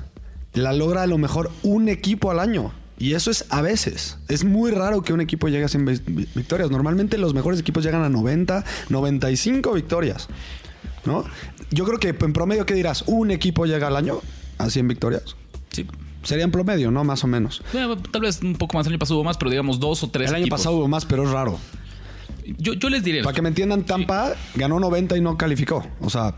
[0.53, 2.73] la logra a lo mejor un equipo al año.
[3.01, 4.17] Y eso es a veces.
[4.27, 6.69] Es muy raro que un equipo llegue a 100 vi- victorias.
[6.69, 10.27] Normalmente los mejores equipos llegan a 90, 95 victorias.
[11.05, 11.23] ¿No?
[11.71, 13.03] Yo creo que en promedio, ¿qué dirás?
[13.07, 14.19] ¿Un equipo llega al año
[14.59, 15.35] a 100 victorias?
[15.71, 15.87] Sí.
[16.21, 17.03] Sería en promedio, ¿no?
[17.03, 17.63] Más o menos.
[18.11, 20.29] Tal vez un poco más el año pasado hubo más, pero digamos dos o tres.
[20.29, 20.59] El año equipos.
[20.59, 21.57] pasado hubo más, pero es raro.
[22.59, 23.23] Yo, yo les diré.
[23.23, 25.83] Para que me entiendan, Tampa ganó 90 y no calificó.
[26.01, 26.35] O sea,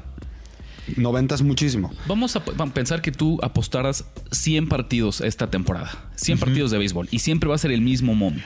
[0.98, 1.94] 90 es muchísimo.
[2.08, 5.92] Vamos a pensar que tú apostaras 100 partidos esta temporada.
[6.16, 7.08] 100 partidos de béisbol.
[7.12, 8.44] Y siempre va a ser el mismo momio.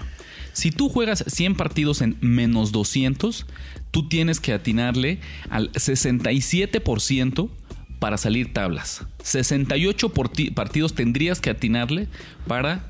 [0.53, 3.45] Si tú juegas 100 partidos en menos 200,
[3.91, 5.19] tú tienes que atinarle
[5.49, 7.49] al 67%
[7.99, 9.05] para salir tablas.
[9.23, 12.07] 68 porti- partidos tendrías que atinarle
[12.47, 12.83] para,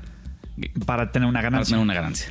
[0.86, 1.72] Para tener una para ganancia.
[1.72, 2.28] tener una ganancia.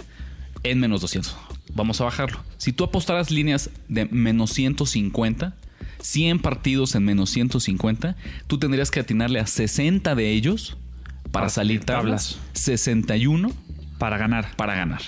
[0.63, 1.35] En menos 200.
[1.73, 2.39] Vamos a bajarlo.
[2.57, 5.55] Si tú apostaras líneas de menos 150,
[5.99, 8.15] 100 partidos en menos 150,
[8.47, 10.77] tú tendrías que atinarle a 60 de ellos
[11.23, 12.35] para, Para salir tablas.
[12.35, 12.49] tablas.
[12.59, 13.51] 61
[13.97, 14.55] Para ganar.
[14.55, 15.01] para ganar.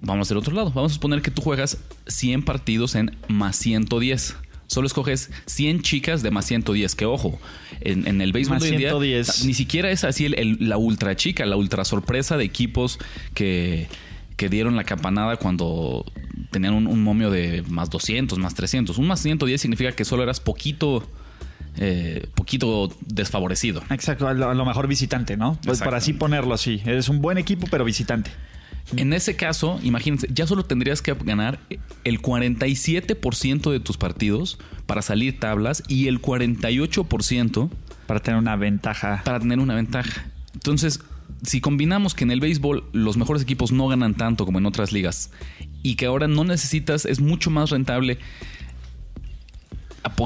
[0.00, 0.70] Vamos del otro lado.
[0.72, 4.36] Vamos a suponer que tú juegas 100 partidos en más 110.
[4.68, 6.94] Solo escoges 100 chicas de más 110.
[6.94, 7.40] Que ojo,
[7.80, 9.44] en, en el béisbol de hoy en día, 110.
[9.46, 12.98] ni siquiera es así el- el- la ultra chica, la ultra sorpresa de equipos
[13.34, 13.88] que,
[14.36, 16.04] que dieron la campanada cuando
[16.50, 18.98] tenían un, un momio de más 200, más 300.
[18.98, 21.08] Un más 110 significa que solo eras poquito,
[21.76, 23.82] eh, poquito desfavorecido.
[23.90, 25.58] Exacto, a lo, a lo mejor visitante, ¿no?
[25.64, 26.80] Pues para así ponerlo así.
[26.84, 28.30] Eres un buen equipo, pero visitante.
[28.96, 31.58] En ese caso, imagínense, ya solo tendrías que ganar
[32.04, 37.68] el 47% de tus partidos para salir tablas y el 48%
[38.06, 39.20] Para tener una ventaja.
[39.24, 40.24] para tener una ventaja.
[40.54, 41.00] Entonces,
[41.42, 44.90] si combinamos que en el béisbol los mejores equipos no ganan tanto como en otras
[44.92, 45.30] ligas
[45.82, 48.18] y que ahora no necesitas, es mucho más rentable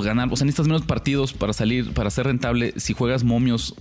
[0.00, 3.74] ganar, o sea, necesitas menos partidos para salir, para ser rentable si juegas momios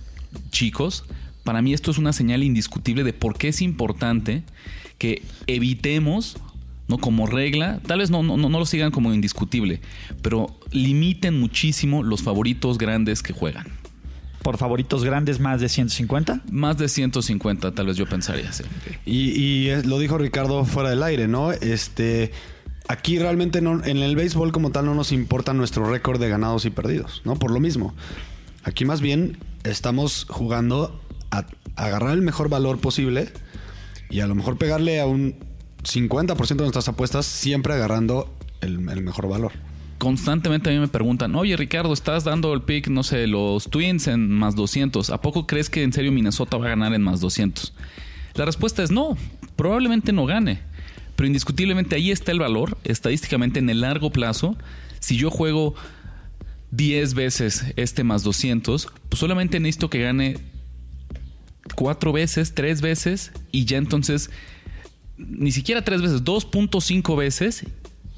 [0.50, 1.04] chicos.
[1.44, 4.42] Para mí esto es una señal indiscutible de por qué es importante
[4.98, 6.36] que evitemos,
[6.88, 9.80] no como regla, tal vez no, no, no lo sigan como indiscutible,
[10.20, 13.66] pero limiten muchísimo los favoritos grandes que juegan.
[14.42, 16.40] Por favoritos grandes, más de 150.
[16.50, 18.52] Más de 150, tal vez yo pensaría.
[18.52, 18.64] sí.
[19.06, 21.52] Y, y es- lo dijo Ricardo fuera del aire, ¿no?
[21.52, 22.32] Este.
[22.88, 26.64] Aquí realmente no, en el béisbol como tal no nos importa nuestro récord de ganados
[26.64, 27.36] y perdidos, ¿no?
[27.36, 27.94] Por lo mismo.
[28.64, 31.00] Aquí más bien estamos jugando
[31.30, 33.32] a, a agarrar el mejor valor posible
[34.10, 35.36] y a lo mejor pegarle a un
[35.84, 39.52] 50% de nuestras apuestas siempre agarrando el, el mejor valor.
[40.02, 44.08] Constantemente a mí me preguntan, oye Ricardo, estás dando el pick, no sé, los Twins
[44.08, 45.10] en más 200.
[45.10, 47.72] ¿A poco crees que en serio Minnesota va a ganar en más 200?
[48.34, 49.16] La respuesta es no,
[49.54, 50.58] probablemente no gane.
[51.14, 54.56] Pero indiscutiblemente ahí está el valor, estadísticamente en el largo plazo.
[54.98, 55.76] Si yo juego
[56.72, 60.38] 10 veces este más 200, pues solamente necesito que gane
[61.76, 64.30] cuatro veces, tres veces y ya entonces
[65.16, 67.64] ni siquiera tres veces, 2.5 veces,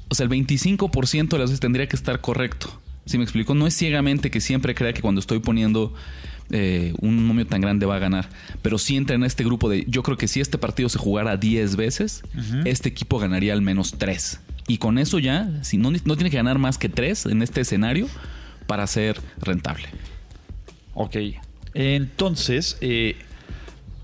[0.09, 2.81] o sea, el 25% de las veces tendría que estar correcto.
[3.05, 5.93] Si me explico, no es ciegamente que siempre crea que cuando estoy poniendo
[6.51, 8.29] eh, un momio tan grande va a ganar,
[8.61, 11.37] pero sí entra en este grupo de, yo creo que si este partido se jugara
[11.37, 12.23] 10 veces,
[12.65, 14.39] este equipo ganaría al menos 3.
[14.67, 17.61] Y con eso ya, si no, no tiene que ganar más que 3 en este
[17.61, 18.07] escenario
[18.67, 19.87] para ser rentable.
[20.93, 21.17] Ok.
[21.73, 23.15] Entonces, eh,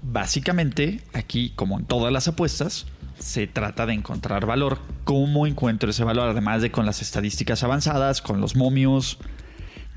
[0.03, 2.85] básicamente, aquí, como en todas las apuestas,
[3.21, 4.79] se trata de encontrar valor.
[5.03, 6.29] ¿Cómo encuentro ese valor?
[6.29, 9.19] Además de con las estadísticas avanzadas, con los momios.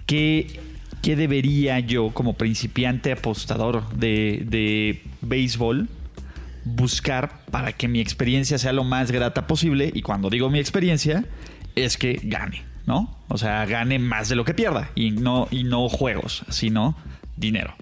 [0.06, 0.60] ¿Qué,
[1.02, 5.88] qué debería yo, como principiante apostador de, de béisbol,
[6.64, 9.90] buscar para que mi experiencia sea lo más grata posible?
[9.94, 11.24] Y cuando digo mi experiencia,
[11.74, 13.18] es que gane, ¿no?
[13.28, 14.90] O sea, gane más de lo que pierda.
[14.94, 16.96] Y no, y no juegos, sino
[17.36, 17.74] dinero.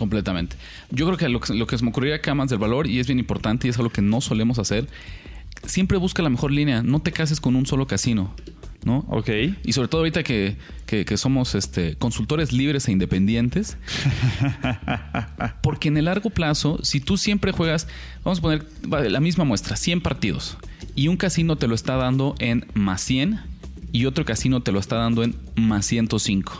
[0.00, 0.56] Completamente.
[0.90, 2.98] Yo creo que lo, que lo que se me ocurriría acá más del valor, y
[3.00, 4.88] es bien importante, y es algo que no solemos hacer,
[5.66, 6.82] siempre busca la mejor línea.
[6.82, 8.34] No te cases con un solo casino,
[8.82, 9.04] ¿no?
[9.08, 9.28] Ok.
[9.62, 13.76] Y sobre todo ahorita que, que- que somos este, consultores libres e independientes.
[15.62, 17.86] Porque en el largo plazo, si tú siempre juegas,
[18.24, 18.66] vamos a poner
[19.10, 20.56] la misma muestra, 100 partidos,
[20.94, 23.38] y un casino te lo está dando en más 100
[23.92, 26.58] y otro casino te lo está dando en más 105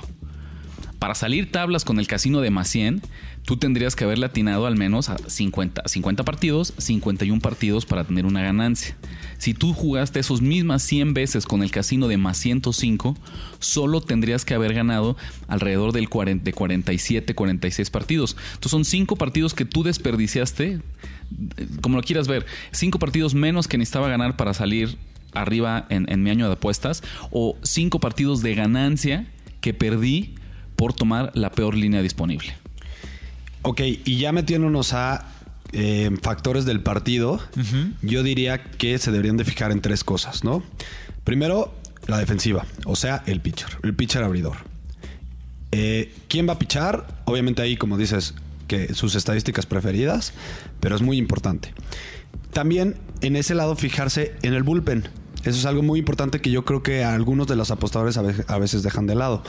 [1.01, 3.01] para salir tablas con el casino de más 100,
[3.47, 8.27] tú tendrías que haberle atinado al menos a 50, 50 partidos, 51 partidos para tener
[8.27, 8.95] una ganancia.
[9.39, 13.17] Si tú jugaste esos mismas 100 veces con el casino de más 105,
[13.61, 15.17] solo tendrías que haber ganado
[15.49, 18.37] alrededor del 40, de 47, 46 partidos.
[18.51, 20.81] Entonces son 5 partidos que tú desperdiciaste,
[21.81, 24.99] como lo quieras ver, 5 partidos menos que necesitaba ganar para salir
[25.33, 29.27] arriba en, en mi año de apuestas, o 5 partidos de ganancia
[29.63, 30.35] que perdí
[30.81, 32.55] por tomar la peor línea disponible.
[33.61, 35.27] Ok, y ya metiéndonos a
[35.73, 37.39] eh, factores del partido,
[38.01, 40.63] yo diría que se deberían de fijar en tres cosas, ¿no?
[41.23, 41.75] Primero,
[42.07, 44.57] la defensiva, o sea, el pitcher, el pitcher abridor.
[45.71, 47.07] Eh, ¿Quién va a pichar?
[47.27, 48.33] Obviamente ahí, como dices,
[48.67, 50.33] que sus estadísticas preferidas,
[50.81, 51.75] pero es muy importante.
[52.55, 55.11] También en ese lado fijarse en el bullpen.
[55.43, 58.45] Eso es algo muy importante que yo creo que algunos de los apostadores a ve-
[58.47, 59.43] a veces dejan de lado.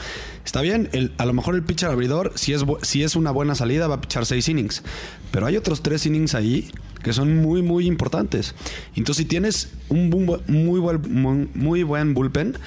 [0.45, 3.87] Está bien, a lo mejor el pitcher abridor, si es, si es una buena salida,
[3.87, 4.83] va a pichar seis innings.
[5.31, 6.71] Pero hay otros tres innings ahí
[7.03, 8.55] que son muy, muy importantes.
[8.95, 10.09] Entonces, si tienes un
[10.47, 12.57] muy buen, muy, muy buen bullpen,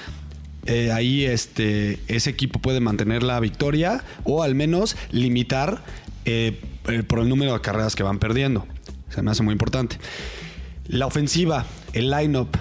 [0.67, 5.83] eh, ahí este, ese equipo puede mantener la victoria o al menos limitar
[6.25, 8.67] eh, eh, por el número de carreras que van perdiendo.
[9.09, 9.97] Se me hace muy importante.
[10.87, 12.55] La ofensiva, el lineup.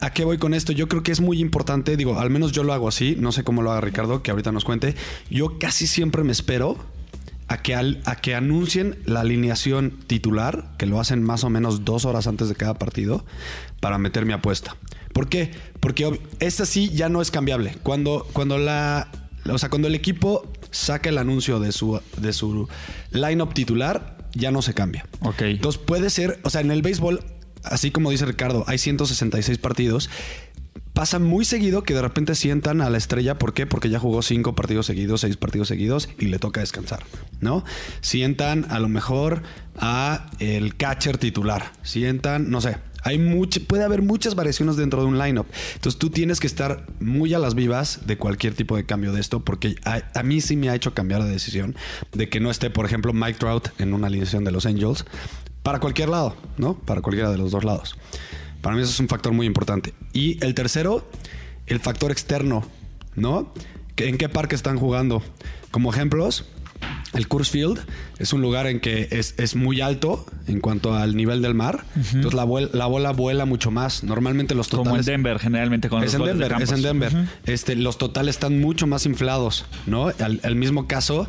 [0.00, 0.72] ¿A, qué voy con esto?
[0.72, 3.44] Yo creo que es muy importante, digo, al menos yo lo hago así, no sé
[3.44, 4.94] cómo lo haga Ricardo, que ahorita nos cuente.
[5.30, 6.76] Yo casi siempre me espero
[7.48, 11.84] a que, al- a que anuncien la alineación titular, que lo hacen más o menos
[11.84, 13.24] dos horas antes de cada partido,
[13.80, 14.76] para meter mi apuesta.
[15.12, 15.50] ¿Por qué?
[15.80, 17.76] Porque esta sí ya no es cambiable.
[17.82, 19.08] Cuando, cuando la.
[19.50, 22.68] O sea, cuando el equipo saca el anuncio de su, de su
[23.10, 25.06] lineup titular, ya no se cambia.
[25.22, 25.42] Ok.
[25.42, 27.24] Entonces puede ser, o sea, en el béisbol,
[27.64, 30.10] así como dice Ricardo, hay 166 partidos.
[30.92, 33.38] Pasa muy seguido que de repente sientan a la estrella.
[33.38, 33.64] ¿Por qué?
[33.64, 37.04] Porque ya jugó cinco partidos seguidos, seis partidos seguidos y le toca descansar,
[37.40, 37.64] ¿no?
[38.00, 39.42] Sientan a lo mejor
[39.76, 41.72] a el catcher titular.
[41.82, 42.76] Sientan, no sé.
[43.02, 45.46] Hay mucho, puede haber muchas variaciones dentro de un lineup.
[45.74, 49.20] Entonces tú tienes que estar muy a las vivas de cualquier tipo de cambio de
[49.20, 51.76] esto, porque a, a mí sí me ha hecho cambiar de decisión
[52.12, 55.06] de que no esté, por ejemplo, Mike Trout en una alineación de los Angels
[55.62, 56.74] para cualquier lado, ¿no?
[56.74, 57.96] Para cualquiera de los dos lados.
[58.62, 59.94] Para mí eso es un factor muy importante.
[60.12, 61.08] Y el tercero,
[61.66, 62.64] el factor externo,
[63.14, 63.52] ¿no?
[63.96, 65.22] ¿Que- ¿En qué parque están jugando?
[65.70, 66.46] Como ejemplos,
[67.12, 67.78] el Coors Field
[68.18, 71.84] es un lugar en que es, es muy alto en cuanto al nivel del mar.
[71.96, 74.02] Entonces la, vuel- la bola vuela mucho más.
[74.04, 75.06] Normalmente los Como en totales...
[75.06, 77.12] Denver, generalmente con Es los en de Denver, es en Denver.
[77.14, 77.24] Ujú.
[77.46, 80.08] este, los totales están mucho más inflados, ¿no?
[80.08, 81.28] Al, al mismo caso,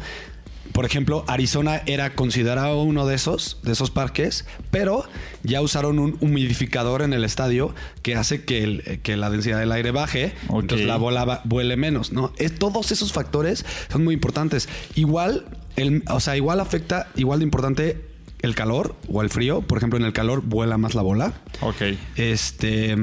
[0.73, 5.03] por ejemplo, Arizona era considerado uno de esos, de esos parques, pero
[5.43, 9.71] ya usaron un humidificador en el estadio que hace que, el- que la densidad del
[9.71, 10.61] aire baje, Ok.
[10.61, 12.31] entonces la bola va- vuele menos, ¿no?
[12.37, 14.69] Es, todos esos factores son muy importantes.
[14.95, 18.05] Igual, el, o sea, igual afecta, igual de importante
[18.41, 19.61] el calor o el frío.
[19.61, 21.33] Por ejemplo, en el calor vuela más la bola.
[21.61, 21.81] Ok.
[22.15, 22.95] Este.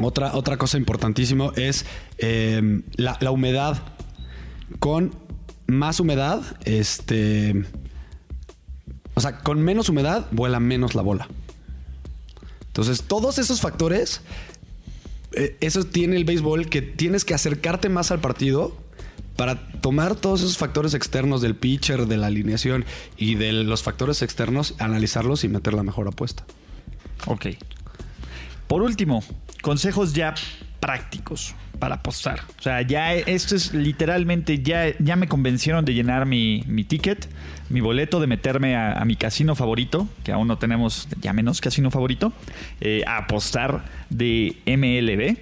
[0.00, 1.84] Otra, otra cosa importantísimo es
[2.18, 3.82] eh, la, la humedad.
[4.78, 5.14] Con
[5.66, 7.64] más humedad, este.
[9.14, 11.28] O sea, con menos humedad vuela menos la bola.
[12.66, 14.20] Entonces, todos esos factores,
[15.32, 18.76] eh, eso tiene el béisbol que tienes que acercarte más al partido
[19.36, 22.84] para tomar todos esos factores externos del pitcher, de la alineación
[23.16, 26.44] y de los factores externos, analizarlos y meter la mejor apuesta.
[27.26, 27.46] Ok.
[28.66, 29.22] Por último,
[29.62, 30.34] consejos ya
[30.80, 32.40] prácticos para apostar.
[32.58, 37.28] O sea, ya esto es literalmente, ya, ya me convencieron de llenar mi, mi ticket,
[37.68, 41.90] mi boleto, de meterme a, mi casino favorito, que aún no tenemos ya menos casino
[41.90, 42.32] favorito,
[42.80, 45.38] eh, a apostar de MLB.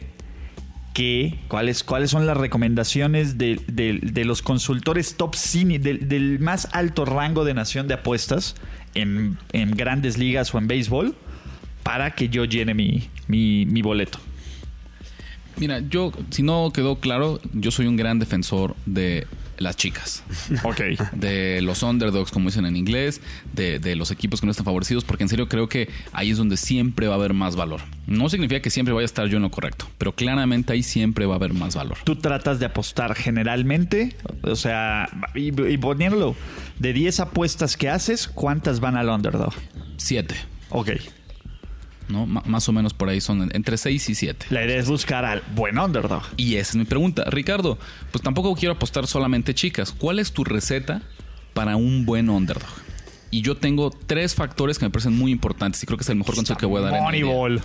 [0.94, 7.04] Que, ¿cuáles, ¿Cuáles son las recomendaciones de, de- los consultores top cine, del, más alto
[7.04, 8.54] rango de nación de apuestas
[8.94, 11.16] en, en grandes ligas o en béisbol
[11.82, 14.20] para que yo llene mi, mi boleto?
[15.56, 19.26] Mira, yo, si no quedó claro, yo soy un gran defensor de
[19.58, 20.24] las chicas.
[20.64, 20.80] Ok.
[21.12, 23.20] de los underdogs, como dicen en inglés,
[23.52, 26.38] de, de los equipos que no están favorecidos, porque en serio creo que ahí es
[26.38, 27.80] donde siempre va a haber más valor.
[28.06, 31.26] No significa que siempre vaya a estar yo en lo correcto, pero claramente ahí siempre
[31.26, 31.98] va a haber más valor.
[32.04, 36.34] Tú tratas de apostar generalmente, o sea, y, y poniéndolo,
[36.78, 39.52] de 10 apuestas que haces, ¿cuántas van al underdog?
[39.96, 40.34] Siete,
[40.70, 40.90] Ok.
[42.08, 42.24] ¿No?
[42.24, 44.46] M- más o menos por ahí son entre seis y siete.
[44.50, 46.22] La idea es buscar al buen underdog.
[46.36, 47.24] Y esa es mi pregunta.
[47.26, 47.78] Ricardo,
[48.12, 49.92] pues tampoco quiero apostar solamente chicas.
[49.92, 51.02] ¿Cuál es tu receta
[51.54, 52.68] para un buen underdog?
[53.30, 56.16] Y yo tengo tres factores que me parecen muy importantes y creo que es el
[56.16, 57.00] mejor consejo que voy a dar.
[57.02, 57.60] Moneyball.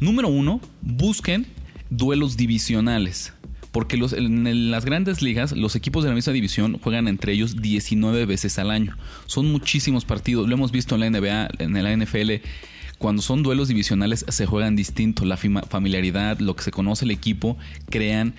[0.00, 1.46] Número uno, busquen
[1.90, 3.32] duelos divisionales.
[3.72, 7.32] Porque los- en el- las grandes ligas, los equipos de la misma división juegan entre
[7.34, 8.96] ellos 19 veces al año.
[9.26, 10.48] Son muchísimos partidos.
[10.48, 12.42] Lo hemos visto en la NBA, en la NFL.
[13.00, 15.24] Cuando son duelos divisionales se juegan distinto.
[15.24, 17.56] La familiaridad, lo que se conoce el equipo,
[17.88, 18.34] crean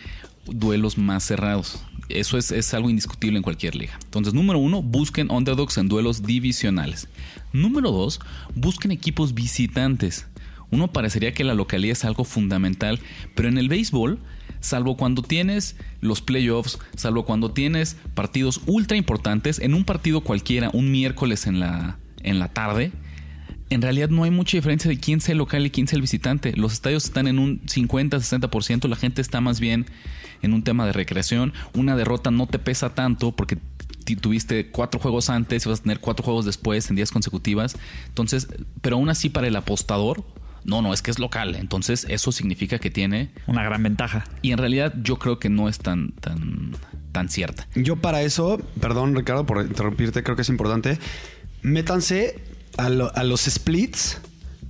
[0.45, 1.83] duelos más cerrados.
[2.09, 3.97] Eso es, es algo indiscutible en cualquier liga.
[4.03, 7.09] Entonces, número uno, busquen underdogs en duelos divisionales.
[7.51, 8.19] Número dos,
[8.53, 10.27] busquen equipos visitantes.
[10.69, 12.99] Uno parecería que la localidad es algo fundamental,
[13.33, 14.19] pero en el béisbol,
[14.59, 20.69] salvo cuando tienes los playoffs, salvo cuando tienes partidos ultra importantes, en un partido cualquiera,
[20.71, 22.91] un miércoles en la, en la tarde,
[23.71, 26.01] en realidad no hay mucha diferencia de quién sea el local y quién sea el
[26.01, 26.53] visitante.
[26.55, 29.85] Los estadios están en un 50-60%, la gente está más bien
[30.41, 31.53] en un tema de recreación.
[31.73, 33.57] Una derrota no te pesa tanto porque
[34.19, 37.77] tuviste cuatro juegos antes y vas a tener cuatro juegos después en días consecutivas.
[38.09, 38.49] Entonces,
[38.81, 40.25] pero aún así para el apostador,
[40.65, 41.55] no, no, es que es local.
[41.55, 43.31] Entonces eso significa que tiene...
[43.47, 44.25] Una gran ventaja.
[44.41, 46.73] Y en realidad yo creo que no es tan, tan,
[47.13, 47.69] tan cierta.
[47.75, 50.99] Yo para eso, perdón Ricardo por interrumpirte, creo que es importante,
[51.61, 54.17] métanse a, lo- a los splits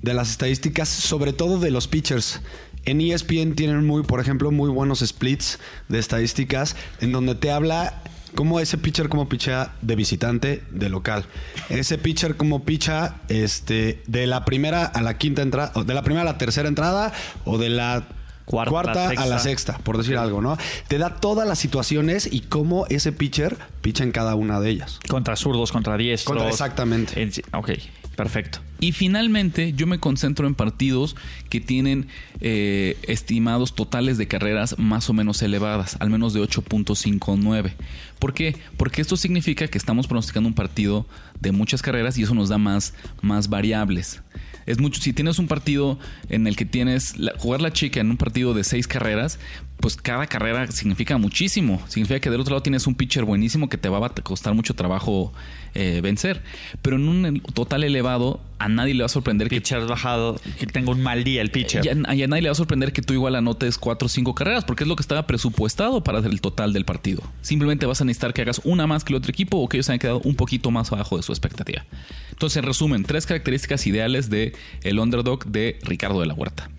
[0.01, 2.41] de las estadísticas, sobre todo de los pitchers.
[2.85, 8.01] En ESPN tienen muy, por ejemplo, muy buenos splits de estadísticas en donde te habla
[8.33, 11.25] cómo ese pitcher como picha de visitante, de local.
[11.69, 16.21] Ese pitcher como picha este, de la primera a la quinta entrada, de la primera
[16.21, 17.13] a la tercera entrada
[17.45, 18.07] o de la
[18.51, 19.77] Cuarta, cuarta, a la sexta.
[19.79, 20.57] por decir algo, ¿no?
[20.87, 24.99] Te da todas las situaciones y cómo ese pitcher picha en cada una de ellas.
[25.09, 26.35] Contra zurdos, contra diestros.
[26.35, 27.21] Contra- exactamente.
[27.21, 27.71] En ok,
[28.15, 28.59] perfecto.
[28.79, 31.15] Y finalmente, yo me concentro en partidos
[31.49, 32.07] que tienen
[32.41, 37.73] eh, estimados totales de carreras más o menos elevadas, al menos de 8.59.
[38.19, 38.55] ¿Por qué?
[38.77, 41.05] Porque esto significa que estamos pronosticando un partido
[41.39, 44.21] de muchas carreras y eso nos da más, más variables.
[44.65, 45.97] Es mucho, si tienes un partido
[46.29, 49.39] en el que tienes la- jugar la chica en un partido de seis carreras,
[49.81, 51.81] pues cada carrera significa muchísimo.
[51.87, 54.73] Significa que del otro lado tienes un pitcher buenísimo que te va a costar mucho
[54.75, 55.33] trabajo
[55.73, 56.41] eh, vencer.
[56.81, 60.67] Pero en un total elevado, a nadie le va a sorprender que Pitcher bajado, que
[60.67, 61.83] tenga un mal día el pitcher.
[61.83, 64.35] ya, y a nadie le va a sorprender que tú igual anotes cuatro o cinco
[64.35, 67.23] carreras, porque es lo que estaba presupuestado para el total del partido.
[67.41, 69.89] Simplemente vas a necesitar que hagas una más que el otro equipo o que ellos
[69.89, 71.85] hayan quedado un poquito más abajo de su expectativa.
[72.31, 74.53] Entonces, en resumen, tres características ideales de
[74.83, 76.69] el underdog de Ricardo de la Huerta.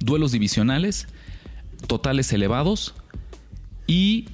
[0.00, 1.08] Duelos divisionales,
[1.86, 2.94] totales elevados
[3.86, 4.26] y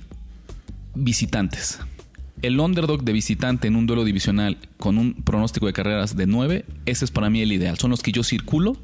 [0.94, 1.80] visitantes.
[2.42, 6.66] El underdog de visitante en un duelo divisional con un pronóstico de carreras de 9,
[6.84, 7.78] ese es para mí el ideal.
[7.78, 8.76] Son los que yo circulo.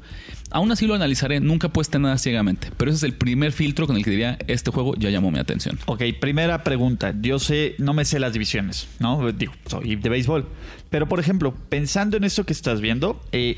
[0.49, 2.69] Aún así lo analizaré, nunca puesta nada ciegamente.
[2.77, 5.37] Pero ese es el primer filtro con el que diría, este juego ya llamó mi
[5.37, 5.77] atención.
[5.85, 7.13] Ok, primera pregunta.
[7.21, 9.31] Yo sé, no me sé las divisiones, ¿no?
[9.31, 10.47] Digo, soy de béisbol.
[10.89, 13.57] Pero, por ejemplo, pensando en esto que estás viendo, eh,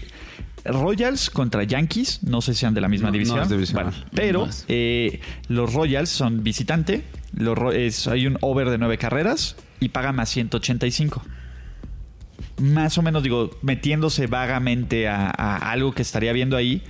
[0.65, 3.39] Royals contra Yankees, no sé si sean de la misma No, no división.
[3.41, 3.85] es divisional.
[3.91, 7.03] Bueno, pero eh, los Royals son visitante,
[7.35, 11.21] los Ro- es- hay un over de nueve carreras y paga más 185.
[12.61, 16.81] Más o menos, digo, metiéndose vagamente a, a algo que estaría viendo ahí,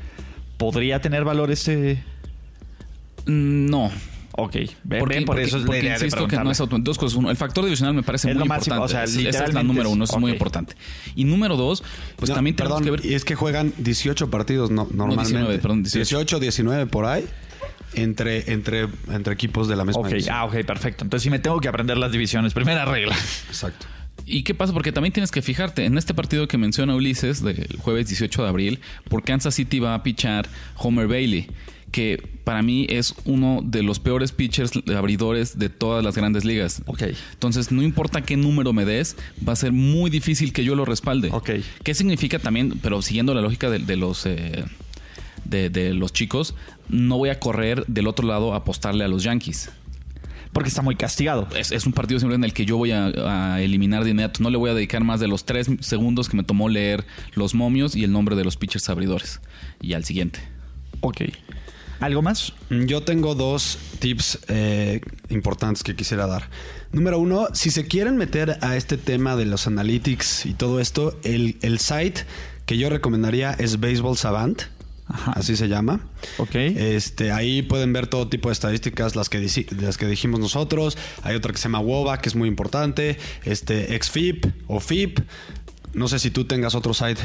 [0.57, 2.03] ¿podría tener valor este...?
[3.25, 3.91] Mm, No.
[4.37, 6.97] Ok, ven, Porque, ven, por porque- eso es porque insisto que no es auto- dos
[6.97, 7.15] cosas.
[7.15, 9.03] Uno, el factor divisional me parece Es muy lo máximo, importante.
[9.03, 10.75] o sea, Es- Esa es la número uno, eso es muy importante.
[11.15, 11.83] Y número dos,
[12.17, 13.11] pues No, también tenemos perdón, que ver...
[13.11, 15.31] y es que juegan 18 partidos no, normalmente.
[15.31, 15.99] 19, perdón, 18.
[16.17, 17.25] 18, 19 por ahí.
[17.93, 20.35] Entre, entre, entre equipos de la misma Ok, división.
[20.35, 21.05] ah, ok, perfecto.
[21.05, 22.53] Entonces sí me tengo que aprender las divisiones.
[22.53, 23.15] Primera regla.
[23.47, 23.85] Exacto.
[24.25, 24.73] ¿Y qué pasa?
[24.73, 28.49] Porque también tienes que fijarte, en este partido que menciona Ulises, del jueves 18 de
[28.49, 31.47] abril, por Kansas City va a pichar Homer Bailey,
[31.95, 36.81] que para mí es uno de los peores pitchers abridores de todas las grandes ligas.
[36.87, 37.03] Ok.
[37.31, 39.15] Entonces, no importa qué número me des,
[39.47, 41.29] va a ser muy difícil que yo lo respalde.
[41.31, 41.51] Ok.
[41.83, 44.25] ¿Qué significa también, pero siguiendo la lógica de, de los...
[44.25, 44.65] eh,
[45.45, 46.53] de, de los chicos,
[46.89, 49.69] no voy a correr del otro lado a apostarle a los Yankees.
[50.51, 51.47] Porque está muy castigado.
[51.55, 54.43] Es, es un partido siempre en el que yo voy a, a eliminar de inmediato.
[54.43, 57.53] No le voy a dedicar más de los tres segundos que me tomó leer los
[57.53, 59.39] momios y el nombre de los pitchers abridores.
[59.81, 60.39] Y al siguiente.
[61.01, 61.21] Ok.
[61.99, 62.53] ¿Algo más?
[62.69, 66.49] Yo tengo dos tips eh, importantes que quisiera dar.
[66.91, 71.17] Número uno, si se quieren meter a este tema de los analytics y todo esto,
[71.23, 72.25] el, el site
[72.65, 74.63] que yo recomendaría es Baseball Savant.
[75.07, 75.33] Ajá.
[75.33, 75.99] Así se llama.
[76.37, 76.55] Ok.
[76.55, 79.39] Este, ahí pueden ver todo tipo de estadísticas, las que,
[79.79, 80.97] las que dijimos nosotros.
[81.21, 83.17] Hay otra que se llama WOBA, que es muy importante.
[83.43, 85.19] Este, XFIP o FIP.
[85.93, 87.21] No sé si tú tengas otro site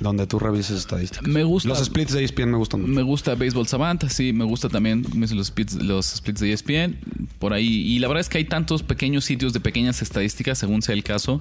[0.00, 1.26] donde tú revises estadísticas.
[1.28, 2.92] Me gusta- Los splits de ESPN me gustan mucho.
[2.92, 6.98] Me gusta Baseball Savant, sí, me gusta también los splits, los splits de ESPN,
[7.38, 7.66] por ahí.
[7.68, 11.04] Y la verdad es que hay tantos pequeños sitios de pequeñas estadísticas, según sea el
[11.04, 11.40] caso,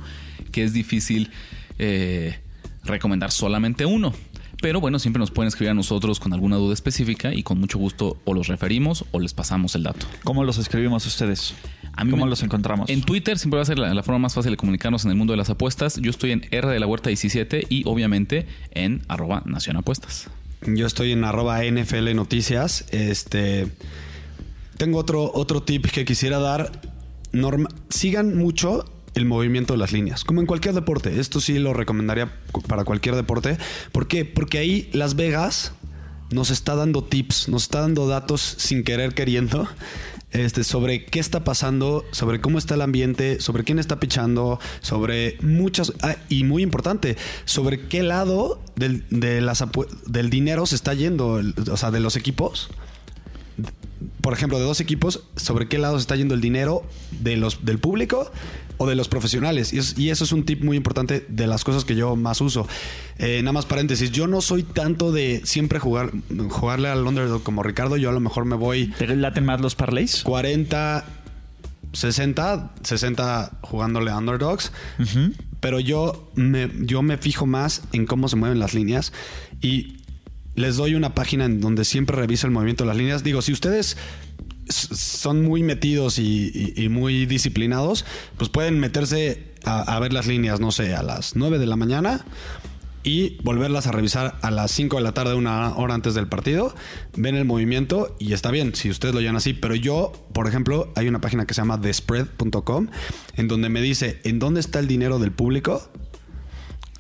[0.52, 1.32] que es difícil
[1.80, 2.40] eh,
[2.84, 4.14] recomendar solamente uno.
[4.62, 7.80] Pero bueno, siempre nos pueden escribir a nosotros con alguna duda específica y con mucho
[7.80, 10.06] gusto o los referimos o les pasamos el dato.
[10.24, 11.56] ¿Cómo los escribimos ustedes?
[11.94, 12.90] A mí ¿Cómo me- los encontramos?
[12.90, 15.18] En Twitter siempre va a ser la, la forma más fácil de comunicarnos en el
[15.18, 15.98] mundo de las apuestas.
[16.02, 20.30] Yo estoy en R de la Huerta 17 y obviamente en arroba Nación Apuestas.
[20.66, 22.86] Yo estoy en arroba NFL Noticias.
[22.92, 23.68] Este.
[24.78, 26.72] Tengo otro, otro tip que quisiera dar.
[27.34, 28.86] Norma- sigan mucho
[29.16, 31.20] el movimiento de las líneas, como en cualquier deporte.
[31.20, 32.32] Esto sí lo recomendaría
[32.68, 33.58] para cualquier deporte.
[33.92, 34.26] ¿Por qué?
[34.26, 35.74] Porque ahí Las Vegas
[36.32, 39.68] nos está dando tips, nos está dando datos sin querer queriendo.
[40.32, 45.38] Este, sobre qué está pasando, sobre cómo está el ambiente, sobre quién está pichando, sobre
[45.42, 45.92] muchas.
[46.04, 51.92] ah, y muy importante, sobre qué lado del, del dinero se está yendo, o sea,
[51.92, 52.70] de los equipos
[54.22, 57.66] por ejemplo, de dos equipos, sobre qué lado se está yendo el dinero de los,
[57.66, 58.32] del público
[58.84, 59.74] o de los profesionales.
[59.74, 62.42] Y, es- y eso es un tip muy importante de las cosas que yo más
[62.42, 62.68] uso.
[63.20, 66.12] Eh, nada más paréntesis, yo no soy tanto de siempre jugar,
[66.50, 67.96] jugarle al underdog como Ricardo.
[67.98, 70.24] Yo a lo mejor me voy ¿Te laten más los parlays?
[70.24, 71.06] 40,
[71.94, 74.72] 60, 60 jugándole a underdogs.
[75.60, 79.14] Pero yo me, yo me fijo más en cómo se mueven las líneas.
[79.62, 79.98] Y
[80.56, 83.24] les doy una página en donde siempre reviso el movimiento de las líneas.
[83.24, 83.98] Digo, si ustedes
[84.76, 88.06] son muy metidos y, muy disciplinados,
[88.38, 92.26] pues pueden meterse a, ver las líneas, no sé, a las 9 de la mañana
[93.04, 96.76] y volverlas a revisar a las 5 de la tarde, una hora antes del partido.
[97.16, 99.54] Ven el movimiento y está bien si ustedes lo llevan así.
[99.54, 102.88] Pero yo, por ejemplo, hay una página que se llama thespread.com
[103.36, 105.90] en donde me dice en dónde está el dinero del público.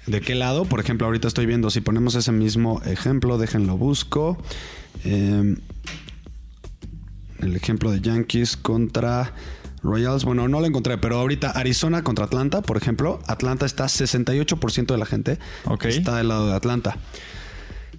[0.07, 0.65] ¿De qué lado?
[0.65, 4.41] Por ejemplo, ahorita estoy viendo, si ponemos ese mismo ejemplo, déjenlo busco.
[5.03, 5.55] Eh,
[7.41, 9.33] el ejemplo de Yankees contra
[9.83, 14.85] Royals, bueno, no lo encontré, pero ahorita Arizona contra Atlanta, por ejemplo, Atlanta está 68%
[14.85, 15.85] de la gente Ok.
[15.85, 16.97] está del lado de Atlanta.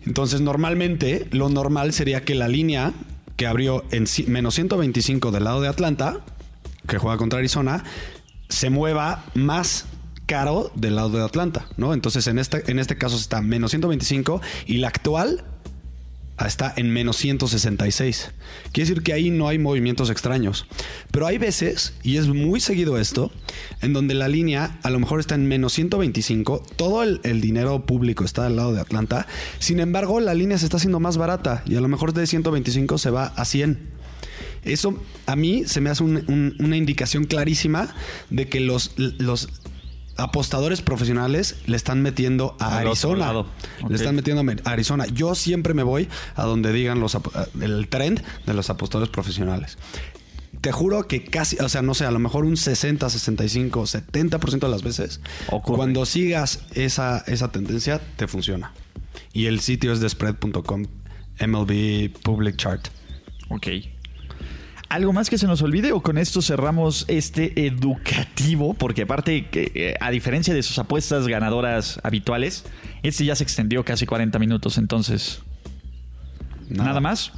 [0.06, 2.92] Entonces, normalmente, lo normal sería que la línea
[3.36, 6.20] que abrió en menos 125 del lado de Atlanta,
[6.86, 7.84] que juega contra Arizona,
[8.48, 9.86] se mueva más
[10.26, 11.94] caro del lado de Atlanta, ¿no?
[11.94, 15.44] Entonces, en este, en este caso está menos 125 y la actual
[16.46, 18.30] está en menos 166.
[18.72, 20.66] Quiere decir que ahí no hay movimientos extraños.
[21.10, 23.30] Pero hay veces, y es muy seguido esto,
[23.80, 28.24] en donde la línea a lo mejor está en menos 125, todo el, dinero público
[28.24, 29.26] está al lado de Atlanta,
[29.58, 32.98] sin embargo la línea se está haciendo más barata y a lo mejor de 125
[32.98, 33.78] se va a 100.
[34.64, 37.94] Eso a mí se me hace un- un- una indicación clarísima
[38.30, 38.92] de que los
[40.16, 43.32] apostadores profesionales le están metiendo a Al Arizona.
[43.88, 45.06] Le están metiendo a Arizona.
[45.06, 47.16] Yo siempre me voy a donde digan los
[47.60, 49.78] el trend de los apostadores profesionales.
[50.60, 54.60] Te juro que casi, o sea, no sé, a lo mejor un 60, 65, 70%
[54.60, 55.76] de las veces, Ocurre.
[55.76, 58.72] cuando sigas esa, esa tendencia, te funciona.
[59.32, 60.84] Y el sitio es de spread.com,
[61.40, 62.86] MLB Public Chart.
[63.48, 63.66] Ok.
[64.92, 68.74] ¿Algo más que se nos olvide o con esto cerramos este educativo?
[68.74, 72.66] Porque aparte, eh, a diferencia de sus apuestas ganadoras habituales,
[73.02, 75.40] este ya se extendió casi 40 minutos, entonces...
[76.68, 77.32] ¿Nada, más?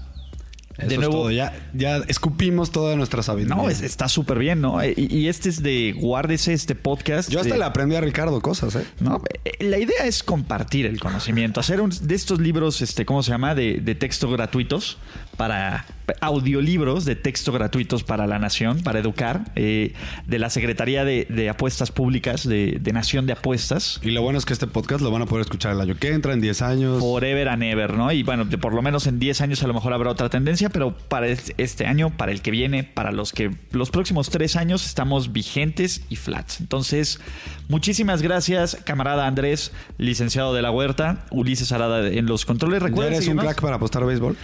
[0.79, 1.31] Eso de nuevo, todo.
[1.31, 3.55] Ya, ya escupimos toda nuestra sabiduría.
[3.55, 4.85] no, es- está súper bien, ¿no?
[4.85, 7.31] Y, y este es de guárdese este podcast.
[7.31, 8.85] Yo hasta de- le aprendí a Ricardo cosas, ¿eh?
[9.01, 13.23] No, eh, la idea es compartir el conocimiento, hacer un, de estos libros, este, ¿cómo
[13.23, 13.55] se llama?
[13.55, 14.99] De, de texto gratuitos
[15.37, 15.85] para
[16.21, 19.95] audiolibros de texto gratuitos para la nación, para educar, eh,
[20.27, 24.01] de la Secretaría de, de Apuestas Públicas, de, de Nación de Apuestas.
[24.03, 26.09] Y lo bueno es que este podcast lo van a poder escuchar el año que
[26.13, 27.01] entra, en 10 años.
[27.01, 28.13] Forever and ever, ¿no?
[28.13, 30.64] Y bueno, de- por lo menos en 10 años a lo mejor habrá otra tendencia,
[30.71, 34.57] pero para es- este año, para el que viene, para los que los próximos tres
[34.57, 36.61] años estamos vigentes y flats.
[36.61, 37.21] Entonces,
[37.69, 42.81] muchísimas gracias, camarada Andrés, licenciado de la Huerta, Ulises Arada en los controles.
[42.81, 43.15] ¿Ya ¿Recuerdas?
[43.17, 44.37] eres un crack para apostar a béisbol?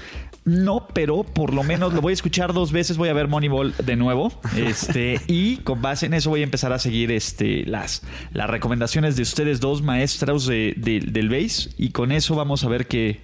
[0.46, 3.74] No, pero por lo menos lo voy a escuchar dos veces, voy a ver Moneyball
[3.84, 4.32] de nuevo.
[4.56, 8.02] Este, y con base en eso voy a empezar a seguir este, las,
[8.32, 11.70] las recomendaciones de ustedes dos maestros de, de- del base.
[11.76, 13.20] Y con eso vamos a ver qué,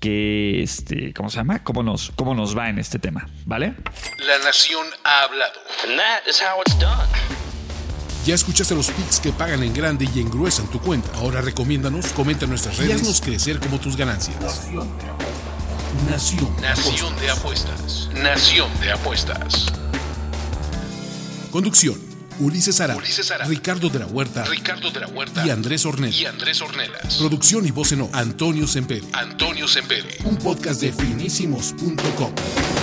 [0.00, 1.62] qué, este, ¿cómo se llama?
[1.62, 3.74] Cómo nos, cómo nos va en este tema, ¿vale?
[4.26, 5.60] La nación ha hablado.
[5.84, 7.08] And that is how it's done.
[8.26, 11.10] Ya escuchaste los picks que pagan en grande y engruesan tu cuenta.
[11.18, 14.36] Ahora recomiéndanos, comenta en nuestras redes y haznos crecer como tus ganancias.
[16.10, 16.54] Nación.
[16.60, 18.10] Nación de apuestas.
[18.14, 19.72] Nación de apuestas.
[21.50, 22.09] Conducción.
[22.40, 23.32] Ulises Ara, Ulises.
[23.46, 25.46] Ricardo de la Huerta Ricardo de la Huerta.
[25.46, 26.18] y Andrés Ornella.
[26.18, 27.16] Y Andrés Ornelas.
[27.16, 29.04] Producción y voz en off, Antonio Sempere.
[29.12, 30.16] Antonio Sempere.
[30.24, 32.79] Un podcast de finísimos.com.